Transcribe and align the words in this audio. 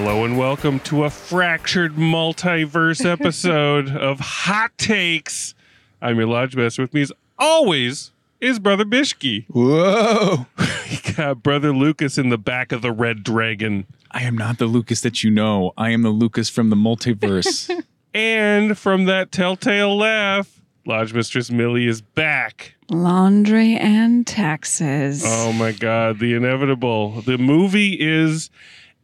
Hello 0.00 0.24
and 0.24 0.38
welcome 0.38 0.78
to 0.80 1.02
a 1.02 1.10
fractured 1.10 1.96
multiverse 1.96 3.04
episode 3.04 3.90
of 3.96 4.20
Hot 4.20 4.70
Takes. 4.78 5.56
I'm 6.00 6.18
your 6.18 6.28
lodge 6.28 6.54
master. 6.54 6.82
With 6.82 6.94
me, 6.94 7.00
as 7.00 7.10
always, 7.36 8.12
is 8.40 8.60
Brother 8.60 8.84
Bishki. 8.84 9.46
Whoa! 9.48 10.46
We 10.88 11.14
got 11.14 11.42
Brother 11.42 11.72
Lucas 11.72 12.16
in 12.16 12.28
the 12.28 12.38
back 12.38 12.70
of 12.70 12.80
the 12.80 12.92
Red 12.92 13.24
Dragon. 13.24 13.88
I 14.12 14.22
am 14.22 14.38
not 14.38 14.58
the 14.58 14.66
Lucas 14.66 15.00
that 15.00 15.24
you 15.24 15.32
know. 15.32 15.72
I 15.76 15.90
am 15.90 16.02
the 16.02 16.10
Lucas 16.10 16.48
from 16.48 16.70
the 16.70 16.76
multiverse. 16.76 17.68
And 18.14 18.78
from 18.78 19.06
that 19.06 19.32
telltale 19.32 19.96
laugh, 19.96 20.60
Lodge 20.86 21.12
Mistress 21.12 21.50
Millie 21.50 21.88
is 21.88 22.00
back. 22.00 22.76
Laundry 22.88 23.76
and 23.76 24.26
taxes. 24.26 25.24
Oh 25.26 25.52
my 25.52 25.72
God, 25.72 26.20
the 26.20 26.34
inevitable. 26.34 27.20
The 27.20 27.36
movie 27.36 27.96
is 28.00 28.48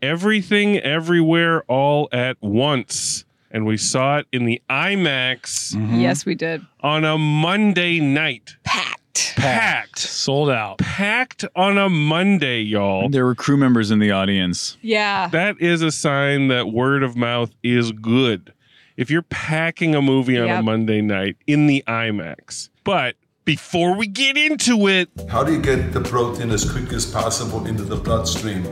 Everything 0.05 0.77
Everywhere 0.81 1.63
All 1.63 2.11
at 2.13 2.37
Once. 2.43 3.25
And 3.51 3.65
we 3.65 3.79
saw 3.79 4.19
it 4.19 4.27
in 4.33 4.45
the 4.45 4.61
IMAX 4.69 5.75
mm-hmm. 5.75 5.99
Yes, 6.01 6.27
we 6.27 6.35
did. 6.35 6.61
on 6.81 7.05
a 7.07 7.17
Monday 7.17 8.01
night. 8.01 8.57
Packed. 8.65 9.33
Packed. 9.37 9.99
Sold 9.99 10.51
out. 10.51 10.77
Packed 10.77 11.47
on 11.57 11.79
a 11.79 11.89
Monday, 11.89 12.61
y'all. 12.61 13.09
There 13.09 13.25
were 13.25 13.35
crew 13.35 13.57
members 13.57 13.91
in 13.91 13.99
the 13.99 14.11
audience. 14.11 14.77
Yeah. 14.83 15.29
That 15.29 15.59
is 15.59 15.81
a 15.81 15.91
sign 15.91 16.49
that 16.49 16.69
word 16.71 17.03
of 17.03 17.17
mouth 17.17 17.53
is 17.63 17.91
good. 17.93 18.53
If 18.99 19.11
you're 19.11 19.23
packing 19.23 19.95
a 19.95 20.03
movie 20.03 20.37
on 20.37 20.45
a 20.45 20.55
Yep. 20.57 20.65
Monday 20.65 21.01
night 21.01 21.37
in 21.47 21.67
the 21.67 21.83
IMAX. 21.87 22.69
But 22.85 23.17
before 23.47 23.97
we 23.97 24.07
get 24.07 24.37
into 24.37 24.87
it, 24.87 25.09
How 25.31 25.45
do 25.45 25.53
you 25.55 25.63
get 25.63 25.95
the 25.95 26.03
protein 26.03 26.51
as 26.51 26.71
quick 26.71 26.93
as 26.93 27.07
possible 27.07 27.65
into 27.67 27.85
the 27.85 27.97
bloodstream? 27.97 28.65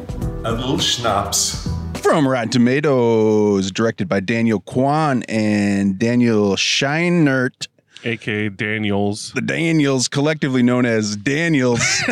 A 0.44 0.50
little 0.50 0.78
schnapps. 0.78 1.68
From 1.94 2.26
Rotten 2.26 2.48
Tomatoes, 2.50 3.70
directed 3.70 4.08
by 4.08 4.18
Daniel 4.18 4.58
Kwan 4.58 5.22
and 5.28 6.00
Daniel 6.00 6.56
Scheinert. 6.56 7.68
aka 8.02 8.48
Daniels, 8.48 9.30
The 9.34 9.40
Daniels, 9.40 10.08
collectively 10.08 10.64
known 10.64 10.84
as 10.84 11.14
Daniels. 11.16 11.78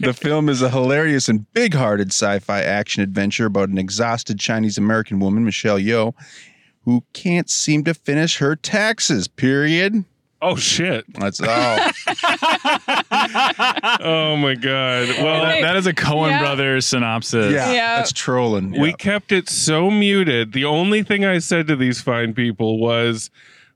the 0.00 0.16
film 0.18 0.48
is 0.48 0.62
a 0.62 0.70
hilarious 0.70 1.28
and 1.28 1.52
big 1.52 1.74
hearted 1.74 2.08
sci 2.08 2.38
fi 2.38 2.62
action 2.62 3.02
adventure 3.02 3.44
about 3.44 3.68
an 3.68 3.76
exhausted 3.76 4.38
Chinese 4.38 4.78
American 4.78 5.20
woman, 5.20 5.44
Michelle 5.44 5.78
Yeoh, 5.78 6.14
who 6.84 7.04
can't 7.12 7.50
seem 7.50 7.84
to 7.84 7.92
finish 7.92 8.38
her 8.38 8.56
taxes, 8.56 9.28
period. 9.28 10.06
Oh 10.48 10.56
shit. 10.56 11.04
That's 11.14 11.40
all. 11.40 11.78
Oh 14.00 14.36
my 14.36 14.54
god. 14.54 15.08
Well, 15.22 15.42
That- 15.42 15.60
that 15.62 15.76
is 15.76 15.86
a 15.86 15.92
Coen 15.92 16.30
Yeah. 16.30 16.38
Brothers 16.40 16.86
synopsis. 16.86 17.52
yeah, 17.52 17.72
Yeah. 17.72 17.96
that's 17.96 18.12
trolling. 18.12 18.78
we 18.78 18.92
kept 18.92 19.32
it 19.32 19.48
so 19.48 19.90
muted. 19.90 20.52
The 20.52 20.64
only 20.64 21.02
thing 21.02 21.24
I 21.24 21.38
said 21.38 21.66
to 21.68 21.76
these 21.76 22.00
fine 22.00 22.34
people 22.34 22.78
was 22.78 23.30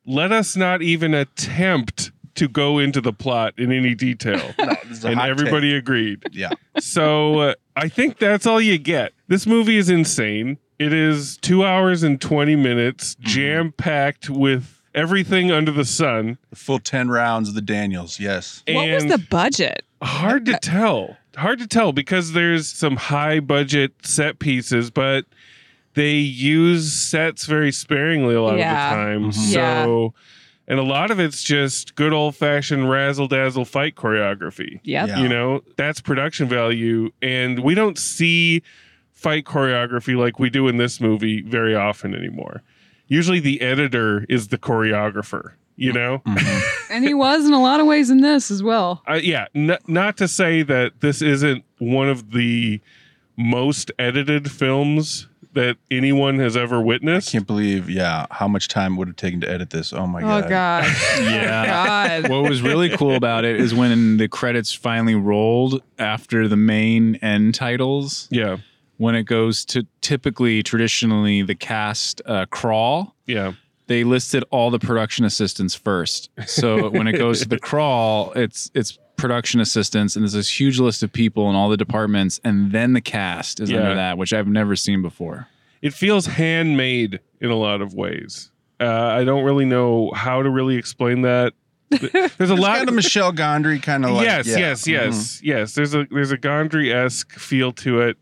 let 0.07 0.33
us 0.33 0.57
not 0.57 0.83
even 0.83 1.15
attempt 1.15 2.11
to 2.37 2.49
go 2.49 2.79
into 2.79 3.01
the 3.01 3.13
plot 3.13 3.55
in 3.59 3.73
any 3.73 3.95
detail. 3.95 4.55
This 4.89 4.99
is 4.99 5.05
a 5.05 5.09
and 5.09 5.21
hot 5.21 5.29
everybody 5.31 5.75
agreed. 5.77 6.23
Yeah. 6.33 6.51
So 6.81 7.39
uh, 7.41 7.55
I 7.77 7.89
think 7.89 8.19
that's 8.19 8.45
all 8.47 8.61
you 8.61 8.77
get. 8.79 9.13
This 9.29 9.47
movie 9.47 9.77
is 9.77 9.89
insane. 9.89 10.59
It 10.81 10.93
is 10.93 11.37
two 11.37 11.65
hours 11.65 12.03
and 12.03 12.21
20 12.21 12.57
minutes, 12.57 13.15
Mm-hmm. 13.17 13.29
jam 13.29 13.73
packed 13.77 14.29
with 14.31 14.80
everything 14.95 15.51
under 15.51 15.71
the 15.71 15.85
sun. 15.85 16.39
The 16.51 16.57
full 16.57 16.79
10 16.79 17.09
rounds 17.11 17.49
of 17.49 17.55
the 17.55 17.63
Daniels, 17.63 18.19
yes. 18.21 18.63
What 18.69 18.89
was 18.91 19.07
the 19.07 19.19
budget? 19.19 19.85
hard 20.03 20.47
to 20.47 20.59
tell. 20.59 21.17
Hard 21.37 21.59
to 21.59 21.67
tell 21.67 21.93
because 21.93 22.33
there's 22.33 22.67
some 22.69 22.97
high 22.97 23.39
budget 23.39 23.93
set 24.03 24.39
pieces, 24.39 24.91
but 24.91 25.27
they 25.95 26.15
use 26.15 26.93
sets 26.93 27.45
very 27.47 27.71
sparingly 27.71 28.35
a 28.35 28.41
lot 28.43 28.57
Yeah. 28.57 28.73
of 28.73 28.91
the 28.91 28.97
time. 28.97 29.25
Mhm. 29.31 29.53
So, 29.53 30.15
and 30.67 30.79
a 30.79 30.83
lot 30.83 31.11
of 31.11 31.21
it's 31.21 31.43
just 31.45 31.97
good 31.97 32.13
old 32.15 32.35
fashioned 32.35 32.89
razzle 32.91 33.29
dazzle 33.29 33.67
fight 33.67 33.95
choreography. 33.95 34.81
Yep. 34.85 35.09
Yeah. 35.09 35.19
You 35.23 35.29
know, 35.29 35.63
that's 35.77 36.01
production 36.01 36.49
value. 36.49 37.11
And 37.21 37.59
we 37.59 37.75
don't 37.75 37.99
see 37.99 38.63
fight 39.13 39.45
choreography 39.45 40.17
like 40.17 40.39
we 40.39 40.49
do 40.49 40.67
in 40.67 40.79
this 40.79 40.99
movie 41.01 41.43
very 41.43 41.75
often 41.75 42.15
anymore. 42.15 42.63
Usually 43.11 43.41
the 43.41 43.61
editor 43.61 44.25
is 44.31 44.49
the 44.49 44.57
choreographer, 44.57 45.53
you 45.77 45.93
know? 45.93 46.23
And 46.91 47.05
he 47.05 47.15
was 47.15 47.45
in 47.47 47.53
a 47.53 47.61
lot 47.63 47.79
of 47.79 47.87
ways 47.87 48.11
in 48.11 48.21
this 48.21 48.51
as 48.51 48.63
well. 48.65 49.03
Uh, 49.09 49.15
yeah, 49.15 49.47
n- 49.55 49.79
not 49.87 50.17
to 50.17 50.27
say 50.27 50.63
that 50.65 51.01
this 51.01 51.23
isn't 51.23 51.65
one 51.79 52.09
of 52.09 52.33
the 52.33 52.81
most 53.37 53.93
edited 53.99 54.51
films 54.51 55.29
that 55.53 55.77
anyone 55.91 56.39
has 56.41 56.57
ever 56.57 56.81
witnessed. 56.81 57.29
I 57.29 57.33
can't 57.33 57.47
believe, 57.47 57.89
yeah, 57.89 58.27
how 58.33 58.49
much 58.49 58.67
time 58.69 58.97
would 58.97 59.07
have 59.09 59.17
taken 59.17 59.41
to 59.43 59.49
edit 59.51 59.71
this. 59.71 59.93
Oh 59.93 60.07
my 60.09 60.21
god. 60.21 60.45
Oh 60.45 60.49
god. 60.49 60.85
God. 60.85 61.23
Yeah. 61.33 62.21
God. 62.23 62.31
what 62.31 62.43
was 62.49 62.61
really 62.63 62.89
cool 62.97 63.15
about 63.15 63.45
it 63.45 63.61
is 63.61 63.73
when 63.75 64.17
the 64.17 64.27
credits 64.29 64.73
finally 64.73 65.15
rolled 65.15 65.81
after 65.99 66.49
the 66.49 66.57
main 66.57 67.17
end 67.17 67.55
titles, 67.55 68.27
Yeah, 68.33 68.57
when 69.01 69.15
it 69.15 69.23
goes 69.23 69.65
to 69.65 69.87
typically, 70.03 70.63
traditionally, 70.63 71.41
the 71.41 71.55
cast 71.55 72.21
uh, 72.27 72.45
crawl. 72.51 73.15
yeah, 73.27 73.53
they 73.87 74.05
listed 74.05 74.45
all 74.51 74.71
the 74.71 74.79
production 74.79 75.25
assistants 75.25 75.75
first. 75.75 76.29
So 76.47 76.91
when 76.99 77.09
it 77.09 77.13
goes 77.19 77.41
to 77.41 77.49
the 77.49 77.59
crawl, 77.59 78.33
it's 78.37 78.71
it's 78.75 78.99
production 79.17 79.61
assistants, 79.61 80.17
and 80.17 80.23
there's 80.23 80.35
this 80.35 80.61
huge 80.61 80.79
list 80.79 81.03
of 81.03 81.13
people 81.13 81.49
in 81.51 81.57
all 81.57 81.69
the 81.71 81.77
departments, 81.77 82.41
and 82.45 82.73
then 82.73 82.93
the 82.93 83.01
cast 83.01 83.59
is 83.61 83.71
Yeah. 83.71 83.79
under 83.79 83.95
that, 83.95 84.19
which 84.19 84.33
I've 84.33 84.47
never 84.49 84.77
seen 84.77 85.03
before. 85.03 85.49
it 85.83 85.95
feels 85.95 86.27
handmade 86.27 87.21
in 87.41 87.51
a 87.51 87.57
lot 87.57 87.81
of 87.81 87.95
ways. 87.95 88.51
Uh, 88.79 88.85
I 89.19 89.25
don't 89.25 89.45
really 89.45 89.65
know 89.65 90.11
how 90.15 90.43
to 90.43 90.51
really 90.51 90.77
explain 90.77 91.23
that. 91.23 91.55
There's 91.91 92.15
a 92.15 92.31
It's 92.39 92.51
lot 92.61 92.77
kind 92.77 92.89
of 92.91 92.95
Michel 92.95 93.33
Gondry, 93.33 93.83
kind 93.83 94.05
of 94.05 94.11
like 94.13 94.25
yes, 94.27 94.47
yeah. 94.47 94.59
yes, 94.59 94.87
yes, 94.87 95.15
Mhm. 95.17 95.41
yes. 95.43 95.75
There's 95.75 95.95
a 95.95 96.07
there's 96.11 96.31
a 96.33 96.39
Gondry 96.39 96.95
esque 96.95 97.33
feel 97.33 97.73
to 97.73 98.01
it, 98.03 98.17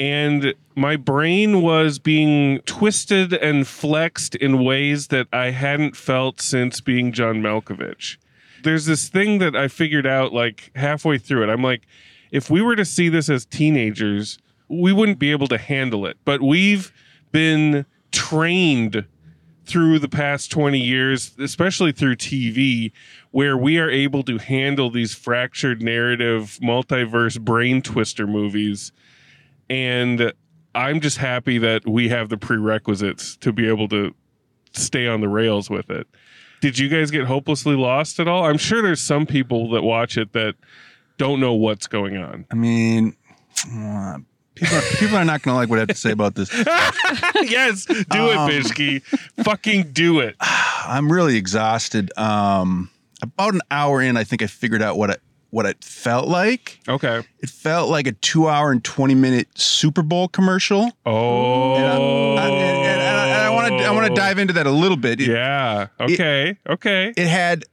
and 0.00 0.54
my 0.74 0.96
brain 0.96 1.60
was 1.60 1.98
being 1.98 2.60
twisted 2.62 3.34
and 3.34 3.68
flexed 3.68 4.34
in 4.34 4.64
ways 4.64 5.08
that 5.08 5.28
I 5.30 5.50
hadn't 5.50 5.94
felt 5.94 6.40
since 6.40 6.80
being 6.80 7.12
John 7.12 7.42
Malkovich. 7.42 8.16
There's 8.62 8.86
this 8.86 9.10
thing 9.10 9.38
that 9.38 9.54
I 9.54 9.68
figured 9.68 10.06
out 10.06 10.32
like 10.32 10.70
halfway 10.74 11.18
through 11.18 11.44
it. 11.44 11.50
I'm 11.50 11.62
like, 11.62 11.82
if 12.30 12.48
we 12.48 12.62
were 12.62 12.76
to 12.76 12.84
see 12.84 13.10
this 13.10 13.28
as 13.28 13.44
teenagers, 13.44 14.38
we 14.68 14.90
wouldn't 14.90 15.18
be 15.18 15.32
able 15.32 15.48
to 15.48 15.58
handle 15.58 16.06
it. 16.06 16.16
But 16.24 16.40
we've 16.40 16.92
been 17.30 17.84
trained 18.10 19.04
through 19.66 19.98
the 19.98 20.08
past 20.08 20.50
20 20.50 20.80
years, 20.80 21.32
especially 21.38 21.92
through 21.92 22.16
TV, 22.16 22.90
where 23.32 23.56
we 23.56 23.78
are 23.78 23.90
able 23.90 24.22
to 24.24 24.38
handle 24.38 24.90
these 24.90 25.14
fractured 25.14 25.82
narrative, 25.82 26.58
multiverse 26.62 27.38
brain 27.38 27.82
twister 27.82 28.26
movies. 28.26 28.92
And 29.70 30.32
I'm 30.74 31.00
just 31.00 31.16
happy 31.16 31.58
that 31.58 31.88
we 31.88 32.08
have 32.10 32.28
the 32.28 32.36
prerequisites 32.36 33.36
to 33.38 33.52
be 33.52 33.68
able 33.68 33.88
to 33.88 34.14
stay 34.72 35.06
on 35.06 35.20
the 35.20 35.28
rails 35.28 35.70
with 35.70 35.90
it. 35.90 36.06
Did 36.60 36.78
you 36.78 36.88
guys 36.88 37.10
get 37.10 37.24
hopelessly 37.24 37.74
lost 37.76 38.20
at 38.20 38.28
all? 38.28 38.44
I'm 38.44 38.58
sure 38.58 38.82
there's 38.82 39.00
some 39.00 39.24
people 39.26 39.70
that 39.70 39.82
watch 39.82 40.18
it 40.18 40.32
that 40.34 40.56
don't 41.16 41.40
know 41.40 41.54
what's 41.54 41.86
going 41.86 42.16
on. 42.18 42.44
I 42.50 42.54
mean, 42.54 43.16
uh, 43.74 44.18
people, 44.54 44.76
are, 44.76 44.82
people 44.98 45.16
are 45.16 45.24
not 45.24 45.40
going 45.42 45.54
to 45.54 45.56
like 45.56 45.70
what 45.70 45.78
I 45.78 45.80
have 45.80 45.88
to 45.88 45.94
say 45.94 46.10
about 46.10 46.34
this. 46.34 46.50
yes, 47.42 47.86
do 47.86 47.94
Um, 48.30 48.50
it, 48.50 48.64
Bishki. 48.64 49.02
Fucking 49.44 49.92
do 49.92 50.20
it. 50.20 50.36
I'm 50.40 51.10
really 51.10 51.36
exhausted. 51.36 52.12
Um, 52.18 52.90
about 53.22 53.54
an 53.54 53.60
hour 53.70 54.02
in, 54.02 54.16
I 54.16 54.24
think 54.24 54.42
I 54.42 54.46
figured 54.46 54.82
out 54.82 54.96
what 54.98 55.10
I, 55.10 55.16
what 55.50 55.66
it 55.66 55.82
felt 55.84 56.28
like. 56.28 56.80
Okay. 56.88 57.22
It 57.40 57.50
felt 57.50 57.90
like 57.90 58.06
a 58.06 58.12
two 58.12 58.48
hour 58.48 58.70
and 58.72 58.82
20 58.82 59.14
minute 59.14 59.48
Super 59.58 60.02
Bowl 60.02 60.28
commercial. 60.28 60.90
Oh. 61.06 61.74
And 61.76 61.84
I, 61.86 62.44
I- 62.44 62.48
and- 62.48 63.00
and 63.00 63.00
I- 63.00 63.46
I 63.46 63.50
want 63.50 63.68
to 63.68 63.84
I 63.84 63.90
want 63.90 64.06
to 64.06 64.12
oh. 64.12 64.16
dive 64.16 64.38
into 64.38 64.52
that 64.54 64.66
a 64.66 64.70
little 64.70 64.96
bit. 64.96 65.20
It, 65.20 65.28
Yeah. 65.28 65.88
Okay. 66.00 66.56
okay. 66.68 67.12
it 67.16 67.26
had 67.26 67.64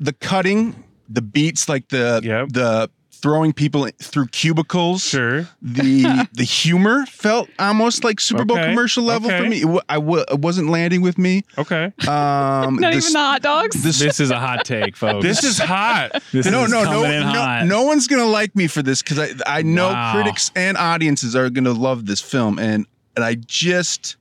the 0.00 0.12
cutting, 0.12 0.74
the 1.08 1.22
beats, 1.22 1.68
like 1.68 1.88
the 1.88 2.20
Yep. 2.24 2.48
the 2.50 2.90
throwing 3.14 3.52
people 3.52 3.88
through 4.00 4.26
cubicles. 4.28 5.02
Sure. 5.04 5.48
The 5.60 6.28
the 6.32 6.44
humor 6.44 7.06
felt 7.06 7.48
almost 7.58 8.02
like 8.04 8.18
Super 8.20 8.44
Bowl 8.44 8.58
Okay, 8.58 8.68
commercial 8.70 9.04
level 9.04 9.30
for 9.30 9.42
me. 9.48 9.60
It, 9.62 9.64
wa- 9.66 9.82
I 9.88 9.96
it 9.98 10.40
wasn't 10.40 10.70
landing 10.70 11.02
with 11.02 11.18
me. 11.18 11.44
Okay. 11.58 11.84
Um, 11.84 11.92
Not 12.06 12.80
the 12.80 12.88
even 12.98 13.12
the 13.12 13.18
hot 13.18 13.42
dogs. 13.42 13.76
s- 13.76 13.98
This 14.00 14.18
is 14.18 14.30
a 14.30 14.38
hot 14.40 14.64
take, 14.64 14.96
folks. 14.96 15.24
This 15.24 15.44
is 15.44 15.58
hot. 15.58 16.20
This 16.32 16.46
no, 16.46 16.64
is 16.64 16.72
no, 16.72 16.82
no, 16.84 17.04
in 17.04 17.20
no, 17.20 17.28
hot. 17.32 17.66
no 17.66 17.82
one's 17.82 18.06
gonna 18.08 18.24
like 18.24 18.56
me 18.56 18.66
for 18.66 18.82
this 18.82 19.02
because 19.02 19.18
I 19.18 19.58
I 19.58 19.62
know 19.62 19.88
Wow. 19.88 20.12
critics 20.14 20.50
and 20.56 20.76
audiences 20.76 21.36
are 21.36 21.50
gonna 21.50 21.72
love 21.72 22.06
this 22.06 22.20
film, 22.20 22.58
and 22.58 22.86
and 23.14 23.24
I 23.24 23.34
just 23.34 24.16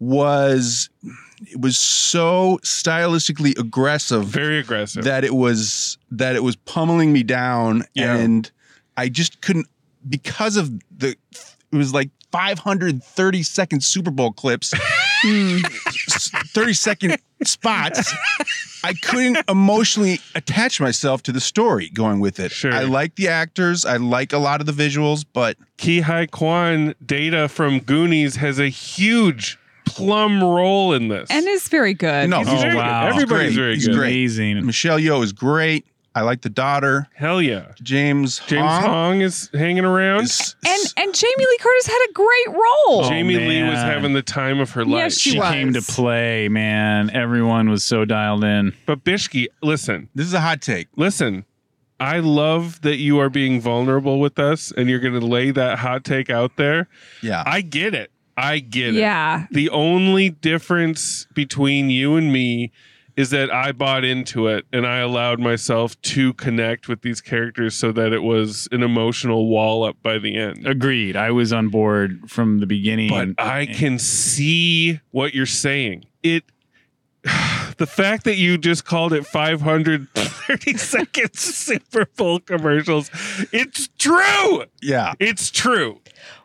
was 0.00 0.88
it 1.50 1.60
was 1.60 1.76
so 1.76 2.58
stylistically 2.62 3.58
aggressive 3.58 4.24
Very 4.26 4.58
aggressive. 4.58 5.04
that 5.04 5.24
it 5.24 5.34
was 5.34 5.98
that 6.10 6.36
it 6.36 6.42
was 6.42 6.56
pummeling 6.56 7.12
me 7.12 7.22
down, 7.22 7.84
Yeah. 7.94 8.16
and 8.16 8.50
I 8.96 9.08
just 9.08 9.40
couldn't 9.40 9.66
because 10.08 10.56
of 10.56 10.70
the 10.96 11.16
it 11.72 11.76
was 11.76 11.92
like 11.94 12.10
530 12.32 13.42
second 13.42 13.82
Super 13.84 14.10
Bowl 14.10 14.32
clips. 14.32 14.72
30 15.24 16.72
second 16.74 17.16
spots, 17.44 18.12
I 18.82 18.92
couldn't 18.94 19.38
emotionally 19.48 20.20
attach 20.34 20.80
myself 20.80 21.22
to 21.24 21.32
the 21.32 21.40
story 21.40 21.88
going 21.90 22.20
with 22.20 22.38
it. 22.38 22.50
Sure. 22.52 22.72
I 22.72 22.82
like 22.82 23.14
the 23.16 23.28
actors, 23.28 23.84
I 23.84 23.96
like 23.96 24.32
a 24.32 24.38
lot 24.38 24.60
of 24.60 24.66
the 24.66 24.72
visuals, 24.72 25.24
but 25.32 25.56
Ke 25.78 26.02
Huy 26.04 26.26
Quan 26.30 26.94
data 27.04 27.48
from 27.48 27.80
Goonies 27.80 28.36
has 28.36 28.58
a 28.58 28.68
huge 28.68 29.58
plum 29.86 30.42
role 30.42 30.92
in 30.92 31.08
this. 31.08 31.30
and 31.30 31.46
it's 31.46 31.68
very 31.68 31.94
good. 31.94 32.28
no, 32.30 32.38
He's 32.40 32.48
he's 32.48 32.60
very 32.62 32.72
great. 32.74 32.82
good. 32.82 32.88
Oh, 32.88 32.92
wow. 32.92 33.06
Everybody's 33.06 33.48
He's 33.50 33.56
great. 33.56 33.62
very 33.64 33.74
He's 33.74 33.86
good. 33.88 33.96
great. 33.96 34.08
Amazing. 34.10 34.66
Michelle 34.66 34.98
Yeoh 34.98 35.22
is 35.22 35.32
great. 35.32 35.86
I 36.16 36.20
like 36.20 36.42
the 36.42 36.48
daughter. 36.48 37.08
Hell 37.16 37.42
yeah. 37.42 37.72
James 37.82 38.38
James 38.46 38.62
Hong 38.62 38.82
Hong 38.84 39.20
is 39.20 39.50
hanging 39.52 39.84
around. 39.84 40.22
is- 40.24 40.54
and 40.64 40.80
and 40.96 41.12
Jamie 41.14 41.34
Lee 41.44 41.58
Curtis 41.60 41.86
had 41.88 42.06
a 42.08 42.12
great 42.12 42.48
role. 42.50 43.04
Oh, 43.04 43.08
Jamie 43.08 43.34
Lee 43.36 43.62
was 43.64 43.72
man. 43.72 43.86
having 43.90 44.12
the 44.12 44.22
time 44.22 44.60
of 44.60 44.70
her 44.72 44.84
life. 44.84 44.92
Yes, 45.02 45.18
she 45.18 45.30
She 45.30 45.38
was. 45.40 45.52
came 45.52 45.72
to 45.72 45.82
play, 45.82 46.48
man. 46.48 47.10
Everyone 47.10 47.68
was 47.68 47.82
so 47.82 48.04
dialed 48.04 48.44
in. 48.44 48.74
But 48.86 49.02
Bishki, 49.02 49.46
listen, 49.60 50.08
this 50.14 50.26
is 50.28 50.34
a 50.34 50.40
hot 50.40 50.62
take. 50.62 50.86
listen. 50.96 51.44
I 52.00 52.18
love 52.18 52.80
that 52.82 52.96
you 52.98 53.18
are 53.20 53.30
being 53.30 53.60
vulnerable 53.60 54.18
with 54.20 54.38
us 54.38 54.72
and 54.76 54.88
you're 54.90 54.98
going 54.98 55.18
to 55.18 55.24
lay 55.24 55.52
that 55.52 55.78
hot 55.78 56.04
take 56.04 56.28
out 56.28 56.56
there. 56.56 56.88
Yeah. 57.22 57.42
I 57.46 57.60
get 57.60 57.94
it. 57.94 58.10
I 58.36 58.58
get 58.58 58.94
it. 58.94 58.98
yeah. 58.98 59.46
The 59.50 59.70
only 59.70 60.30
difference 60.30 61.26
between 61.34 61.90
you 61.90 62.16
and 62.16 62.32
me 62.32 62.72
is 63.16 63.30
that 63.30 63.52
I 63.52 63.70
bought 63.72 64.04
into 64.04 64.48
it 64.48 64.66
and 64.72 64.86
I 64.86 64.98
allowed 64.98 65.38
myself 65.38 66.00
to 66.02 66.32
connect 66.34 66.88
with 66.88 67.02
these 67.02 67.20
characters 67.20 67.76
so 67.76 67.92
that 67.92 68.12
it 68.12 68.22
was 68.24 68.68
an 68.72 68.82
emotional 68.82 69.46
wall 69.46 69.84
up 69.84 69.96
by 70.02 70.18
the 70.18 70.36
end. 70.36 70.66
Agreed. 70.66 71.14
I 71.14 71.30
was 71.30 71.52
on 71.52 71.68
board 71.68 72.28
from 72.28 72.58
the 72.58 72.66
beginning. 72.66 73.10
But 73.10 73.28
I 73.38 73.66
can 73.66 73.98
see 73.98 75.00
what 75.12 75.32
you're 75.34 75.46
saying. 75.46 76.06
It 76.22 76.44
the 77.78 77.86
fact 77.86 78.24
that 78.24 78.36
you 78.36 78.58
just 78.58 78.84
called 78.84 79.12
it 79.12 79.24
530 79.26 80.76
seconds 80.76 81.40
Super 81.40 82.06
Bowl 82.16 82.40
commercials, 82.40 83.10
it's 83.52 83.88
true. 83.98 84.64
yeah. 84.82 85.14
It's 85.20 85.50
true. 85.50 86.00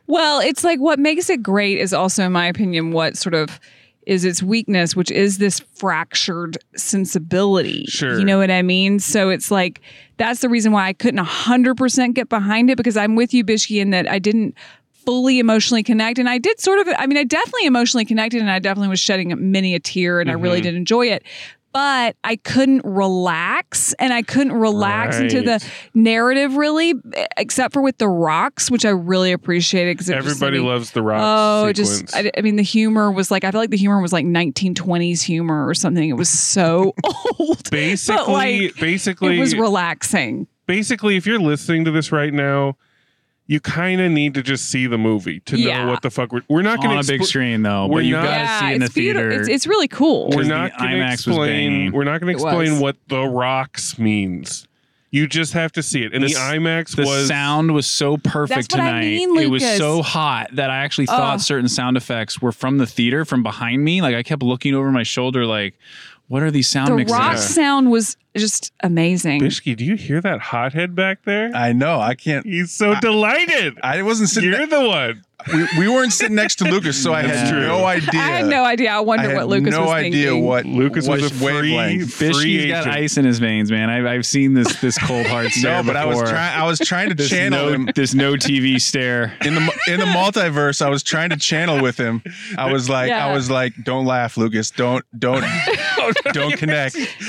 Well, 0.10 0.40
it's 0.40 0.64
like 0.64 0.80
what 0.80 0.98
makes 0.98 1.30
it 1.30 1.44
great 1.44 1.78
is 1.78 1.94
also, 1.94 2.26
in 2.26 2.32
my 2.32 2.48
opinion, 2.48 2.94
what 2.94 3.16
sort 3.16 3.36
of 3.36 3.60
is 4.08 4.26
its 4.26 4.42
weakness, 4.42 4.96
which 4.96 5.12
is 5.12 5.38
this 5.38 5.60
fractured 5.76 6.58
sensibility. 6.76 7.86
Sure. 7.86 8.18
You 8.18 8.26
know 8.26 8.40
what 8.40 8.50
I 8.50 8.64
mean? 8.64 8.98
So 8.98 9.30
it's 9.30 9.52
like 9.52 9.82
that's 10.18 10.40
the 10.40 10.50
reason 10.50 10.72
why 10.72 10.88
I 10.88 10.94
couldn't 10.94 11.24
100% 11.24 12.16
get 12.16 12.28
behind 12.28 12.72
it 12.72 12.78
because 12.78 12.98
I'm 12.98 13.16
with 13.16 13.36
you, 13.36 13.46
Bishki, 13.46 13.80
in 13.80 13.92
that 13.92 14.10
I 14.10 14.18
didn't 14.18 14.56
fully 15.06 15.38
emotionally 15.38 15.84
connect. 15.84 16.18
And 16.18 16.28
I 16.28 16.40
did 16.40 16.60
sort 16.60 16.80
of, 16.80 16.90
I 16.98 17.06
mean, 17.06 17.20
I 17.20 17.24
definitely 17.24 17.68
emotionally 17.68 18.06
connected 18.06 18.42
and 18.42 18.50
I 18.50 18.58
definitely 18.58 18.90
was 18.90 19.00
shedding 19.00 19.52
many 19.52 19.76
a 19.76 19.80
tear 19.80 20.20
and 20.22 20.32
I 20.32 20.34
really 20.34 20.58
mm-hmm. 20.58 20.64
did 20.64 20.76
enjoy 20.76 21.06
it. 21.06 21.24
But 21.72 22.16
I 22.24 22.36
couldn't 22.38 22.84
relax 22.84 23.94
and 24.00 24.12
I 24.12 24.22
couldn't 24.24 24.54
relax 24.54 25.20
into 25.20 25.42
the 25.42 25.64
narrative 25.94 26.56
really, 26.56 26.96
except 27.38 27.74
for 27.74 27.82
with 27.82 27.98
the 28.00 28.08
rocks, 28.08 28.72
which 28.72 28.86
I 28.86 28.90
really 28.90 29.32
appreciated 29.32 29.96
because 29.98 30.10
Everybody 30.10 30.58
loves. 30.58 30.68
loves 30.68 30.92
the 30.92 31.02
rocks. 31.04 31.24
Oh, 31.24 31.68
sequence. 31.68 32.12
just 32.12 32.16
I, 32.16 32.32
I 32.38 32.42
mean, 32.42 32.56
the 32.56 32.64
humor 32.64 33.12
was 33.12 33.30
like 33.30 33.44
I 33.44 33.52
feel 33.52 33.62
like 33.62 33.70
the 33.70 33.78
humor 33.78 34.02
was 34.02 34.12
like 34.12 34.26
1920s 34.26 35.22
humor 35.22 35.68
or 35.68 35.74
something. 35.76 36.10
It 36.10 36.14
was 36.14 36.30
so 36.30 36.94
old. 37.40 37.70
basically 37.70 38.68
like, 38.68 38.76
basically 38.80 39.38
it 39.38 39.40
was 39.40 39.56
relaxing. 39.56 40.48
basically 40.66 41.18
if 41.18 41.26
you're 41.28 41.40
listening 41.40 41.86
to 41.86 41.92
this 41.92 42.12
right 42.12 42.34
now 42.34 42.78
you 43.52 43.60
kind 43.60 44.00
of 44.00 44.12
need 44.12 44.36
to 44.36 44.44
just 44.44 44.68
see 44.70 44.86
the 44.86 44.98
movie 44.98 45.40
to 45.42 45.58
Yeah. 45.58 45.84
know 45.84 45.92
what 45.92 46.04
the 46.04 46.12
fuck 46.12 46.32
we're, 46.32 46.44
we're 46.48 46.62
not 46.62 46.78
going 46.78 46.92
on 46.92 47.00
a 47.00 47.04
to 47.04 47.08
big 47.14 47.24
screen 47.24 47.64
though, 47.64 47.88
we're 47.88 48.02
but 48.02 48.06
you 48.06 48.14
not- 48.16 48.24
got 48.26 48.34
to 48.34 48.38
yeah, 48.40 48.60
see 48.60 48.74
in 48.74 48.80
the 48.80 48.86
it's 48.86 48.94
beautiful. 48.94 49.30
theater. 49.30 49.42
It's, 49.42 49.50
it's 49.50 49.68
really 49.68 49.88
cool. 49.88 50.30
we're 50.30 50.38
'Cause 50.44 50.48
not 50.48 50.72
the 50.74 50.78
going 50.78 50.92
to 50.92 50.98
IMAX 50.98 51.10
was 51.10 51.14
explain 51.28 51.72
banging. 51.72 51.92
we're 51.94 52.04
not 52.04 52.22
going 52.22 52.38
to 52.38 52.44
explain 52.44 52.80
what 52.80 52.96
the 53.08 53.24
rocks 53.28 53.98
means 53.98 54.68
you 55.12 55.26
just 55.28 55.54
have 55.54 55.72
to 55.72 55.82
see 55.82 56.04
it 56.04 56.14
and 56.14 56.24
the, 56.24 56.28
The 56.28 56.36
imax 56.36 56.96
the 56.96 57.02
was 57.04 57.28
sound 57.28 57.72
was 57.74 57.88
so 57.88 58.18
perfect 58.18 58.70
That's 58.70 58.76
what 58.76 58.82
I 58.84 59.02
tonight. 59.02 59.10
mean, 59.10 59.38
It 59.40 59.50
was 59.50 59.66
so 59.78 60.04
hot 60.04 60.50
that 60.54 60.70
I 60.70 60.84
actually 60.84 61.08
thought 61.08 61.34
Ugh. 61.34 61.40
certain 61.42 61.68
sound 61.68 61.98
effects 61.98 62.40
were 62.44 62.52
from 62.52 62.78
the 62.78 62.86
theater 62.86 63.26
from 63.26 63.42
behind 63.42 63.84
me. 63.84 64.04
Like 64.04 64.14
I 64.14 64.22
kept 64.22 64.44
looking 64.44 64.76
over 64.76 64.92
my 64.92 65.02
shoulder, 65.02 65.48
like, 65.48 65.74
what 66.30 66.42
are 66.42 66.52
these 66.52 66.68
sound 66.68 66.92
the 66.92 66.96
mixes? 66.96 67.18
rock 67.18 67.38
sound 67.38 67.92
was 67.92 68.16
just 68.38 68.72
amazing. 68.82 69.42
Bishki, 69.42 69.76
do 69.76 69.84
you 69.84 69.96
hear 69.96 70.22
that 70.22 70.40
hothead 70.40 70.96
back 70.96 71.26
there 71.26 71.52
I 71.54 71.74
know. 71.74 72.00
I 72.00 72.16
can't. 72.16 72.46
he's 72.46 72.72
so 72.72 72.98
delighted 73.02 73.78
I 73.84 74.02
wasn't 74.04 74.30
sitting. 74.30 74.52
you're 74.52 74.68
the 74.68 74.88
one 74.88 75.24
we, 75.54 75.68
we 75.78 75.88
weren't 75.88 76.12
sitting 76.12 76.36
next 76.36 76.56
to 76.56 76.66
Lucas, 76.66 77.02
so 77.02 77.14
I 77.14 77.22
had 77.22 77.50
true. 77.50 77.66
no 77.66 77.86
idea. 77.86 78.10
I 78.20 78.28
had 78.28 78.46
no 78.48 78.66
idea. 78.66 78.92
I 78.92 78.98
I 78.98 79.00
wonder 79.00 79.30
had 79.30 79.38
what 79.38 79.48
Lucas 79.48 79.72
no 79.72 79.86
was 79.86 79.94
thinking. 79.94 80.22
No 80.22 80.30
idea 80.32 80.38
what 80.38 80.66
lucas 80.66 81.08
what 81.08 81.22
was 81.22 81.32
a 81.32 81.34
free, 81.34 81.72
wavelength. 81.74 82.14
free 82.14 82.28
Bishki's 82.30 82.64
agent. 82.66 82.86
got 82.86 82.94
ice 82.94 83.18
in 83.18 83.24
his 83.24 83.40
veins, 83.40 83.72
man. 83.72 83.90
I've, 83.90 84.06
I've 84.06 84.26
seen 84.26 84.54
this 84.54 84.80
this 84.82 84.98
cold 84.98 85.26
hard 85.28 85.52
stare 85.52 85.82
No, 85.82 85.88
but 85.88 85.96
I 85.96 86.06
was 86.06 86.30
trying. 86.30 86.60
I 86.60 86.66
was 86.66 86.80
trying 86.80 87.10
to 87.10 87.16
this 87.16 87.30
channel 87.30 87.68
no, 87.68 87.74
him 87.74 87.90
this 87.96 88.14
no 88.14 88.34
TV 88.34 88.82
stare. 88.82 89.38
in 89.46 89.56
the 89.56 89.62
in 89.88 90.00
the 90.02 90.08
multiverse. 90.08 90.82
I 90.82 90.90
was 90.90 91.04
trying 91.04 91.30
to 91.30 91.38
channel 91.38 91.82
with 91.82 91.98
him. 91.98 92.22
I 92.58 92.72
was 92.72 92.90
like, 92.90 93.08
Yeah. 93.08 93.26
I 93.26 93.34
was 93.34 93.50
like, 93.50 93.74
don't 93.84 94.06
laugh, 94.06 94.36
Lucas. 94.36 94.72
Don't 94.72 95.06
don't 95.18 95.46
don't 96.34 96.58
connect. 96.58 96.96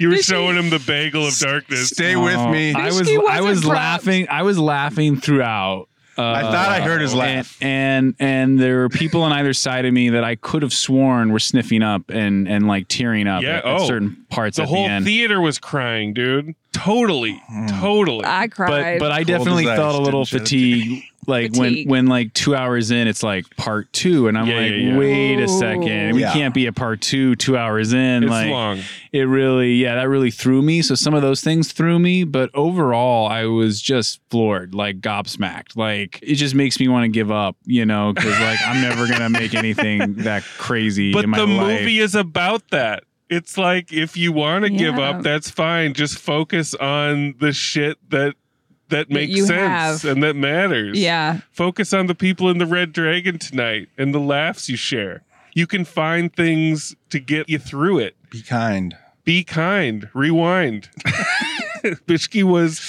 you 0.00 0.08
were 0.08 0.14
Bishki- 0.16 0.24
showing 0.24 0.56
him 0.56 0.70
the 0.70 0.78
bagel 0.86 1.26
of 1.26 1.36
darkness 1.38 1.88
Stay 1.88 2.16
with 2.16 2.36
Oh, 2.36 2.50
me. 2.50 2.74
I 2.74 2.86
was 2.86 3.02
Bishki 3.02 3.16
I 3.28 3.40
wasn't 3.40 3.44
was 3.44 3.60
propped. 3.62 3.76
laughing. 3.76 4.26
I 4.30 4.42
was 4.42 4.58
laughing 4.58 5.16
throughout. 5.20 5.88
Uh, 6.18 6.22
I 6.30 6.42
thought 6.42 6.68
I 6.68 6.80
heard 6.82 7.00
his 7.00 7.14
laugh. 7.14 7.56
And, 7.62 8.14
and 8.20 8.50
and 8.52 8.60
there 8.60 8.80
were 8.80 8.90
people 8.90 9.22
on 9.22 9.32
either 9.32 9.54
side 9.54 9.86
of 9.86 9.94
me 9.94 10.10
that 10.10 10.22
I 10.22 10.34
could 10.36 10.60
have 10.62 10.72
sworn 10.74 11.32
were 11.32 11.38
sniffing 11.38 11.82
up 11.82 12.10
and 12.10 12.46
and 12.46 12.68
like 12.68 12.86
tearing 12.88 13.26
up 13.26 13.42
Yeah, 13.42 13.56
at, 13.58 13.64
at 13.64 13.80
oh. 13.80 13.86
certain 13.86 14.18
parts 14.28 14.58
the 14.58 14.64
at 14.64 14.68
whole 14.68 14.84
the 14.84 14.90
end. 14.92 15.04
theater 15.06 15.40
was 15.40 15.58
crying 15.58 16.12
dude 16.12 16.54
totally 16.72 17.40
Hmm. 17.48 17.66
totally 17.80 18.24
I 18.26 18.48
cried. 18.48 18.98
but 18.98 19.10
I 19.10 19.24
Cold 19.24 19.26
definitely 19.26 19.64
as 19.64 19.70
ice, 19.70 19.78
felt 19.78 19.94
a 19.94 20.02
little 20.02 20.24
didn't 20.24 20.28
shed 20.28 20.40
a 20.40 20.44
fatigue. 20.44 21.04
Like 21.26 21.54
Fatigue. 21.54 21.88
when 21.88 22.04
when 22.04 22.06
like 22.08 22.34
two 22.34 22.56
hours 22.56 22.90
in, 22.90 23.06
it's 23.06 23.22
like 23.22 23.44
part 23.56 23.92
two, 23.92 24.26
and 24.26 24.36
I'm 24.36 24.46
Yeah, 24.48 24.56
like, 24.56 24.70
yeah, 24.72 24.76
yeah. 24.76 24.96
wait 24.98 25.38
a 25.40 25.46
second, 25.46 26.14
we 26.16 26.24
oh. 26.24 26.26
Yeah. 26.26 26.32
can't 26.32 26.52
be 26.52 26.66
a 26.66 26.72
part 26.72 27.00
two 27.00 27.36
two 27.36 27.56
hours 27.56 27.92
in. 27.92 28.24
it's 28.24 28.30
like 28.30 28.50
long 28.50 28.80
it 29.12 29.22
really 29.28 29.74
yeah 29.74 29.94
that 29.96 30.08
really 30.08 30.30
threw 30.30 30.62
me 30.62 30.80
so 30.82 30.94
some 30.94 31.12
of 31.14 31.20
those 31.22 31.42
things 31.42 31.70
threw 31.70 31.98
me 31.98 32.24
but 32.24 32.48
overall 32.54 33.28
i 33.28 33.44
was 33.44 33.78
just 33.80 34.20
floored 34.30 34.74
like 34.74 35.02
gobsmacked 35.02 35.76
like 35.76 36.18
it 36.22 36.36
just 36.36 36.54
makes 36.54 36.80
me 36.80 36.88
want 36.88 37.04
to 37.04 37.08
give 37.08 37.30
up 37.30 37.54
you 37.66 37.84
know 37.84 38.12
because 38.14 38.40
like 38.40 38.58
i'm 38.66 38.80
never 38.80 39.06
gonna 39.06 39.28
make 39.28 39.54
anything 39.54 40.14
that 40.16 40.42
crazy 40.56 41.12
But 41.12 41.24
in 41.24 41.30
my 41.30 41.38
the 41.38 41.46
life 41.46 41.80
movie 41.80 41.98
is 41.98 42.14
about 42.14 42.66
that. 42.70 43.04
It's 43.28 43.56
like 43.58 43.92
if 43.92 44.16
you 44.16 44.32
want 44.32 44.64
to 44.64 44.70
give 44.70 44.96
Yeah. 44.96 45.10
up, 45.10 45.22
that's 45.22 45.48
fine. 45.50 45.94
Just 45.94 46.18
focus 46.18 46.74
on 46.74 47.34
the 47.38 47.52
shit 47.52 47.96
that 48.10 48.34
that 48.92 49.10
makes 49.10 49.32
you 49.32 49.46
sense 49.46 50.02
have. 50.02 50.04
and 50.04 50.22
that 50.22 50.36
matters. 50.36 50.98
yeah. 50.98 51.40
Focus 51.50 51.92
on 51.92 52.06
the 52.06 52.14
people 52.14 52.48
in 52.48 52.58
the 52.58 52.66
Red 52.66 52.92
Dragon 52.92 53.38
tonight 53.38 53.88
and 53.98 54.14
the 54.14 54.20
laughs 54.20 54.68
you 54.68 54.76
share. 54.76 55.22
You 55.54 55.66
can 55.66 55.84
find 55.84 56.34
things 56.34 56.94
to 57.10 57.18
get 57.20 57.48
you 57.48 57.58
through 57.58 57.98
it. 57.98 58.16
Be 58.30 58.40
kind. 58.42 58.96
Be 59.24 59.44
kind. 59.44 60.08
Rewind. 60.14 60.88
Bishki 62.06 62.42
was 62.44 62.80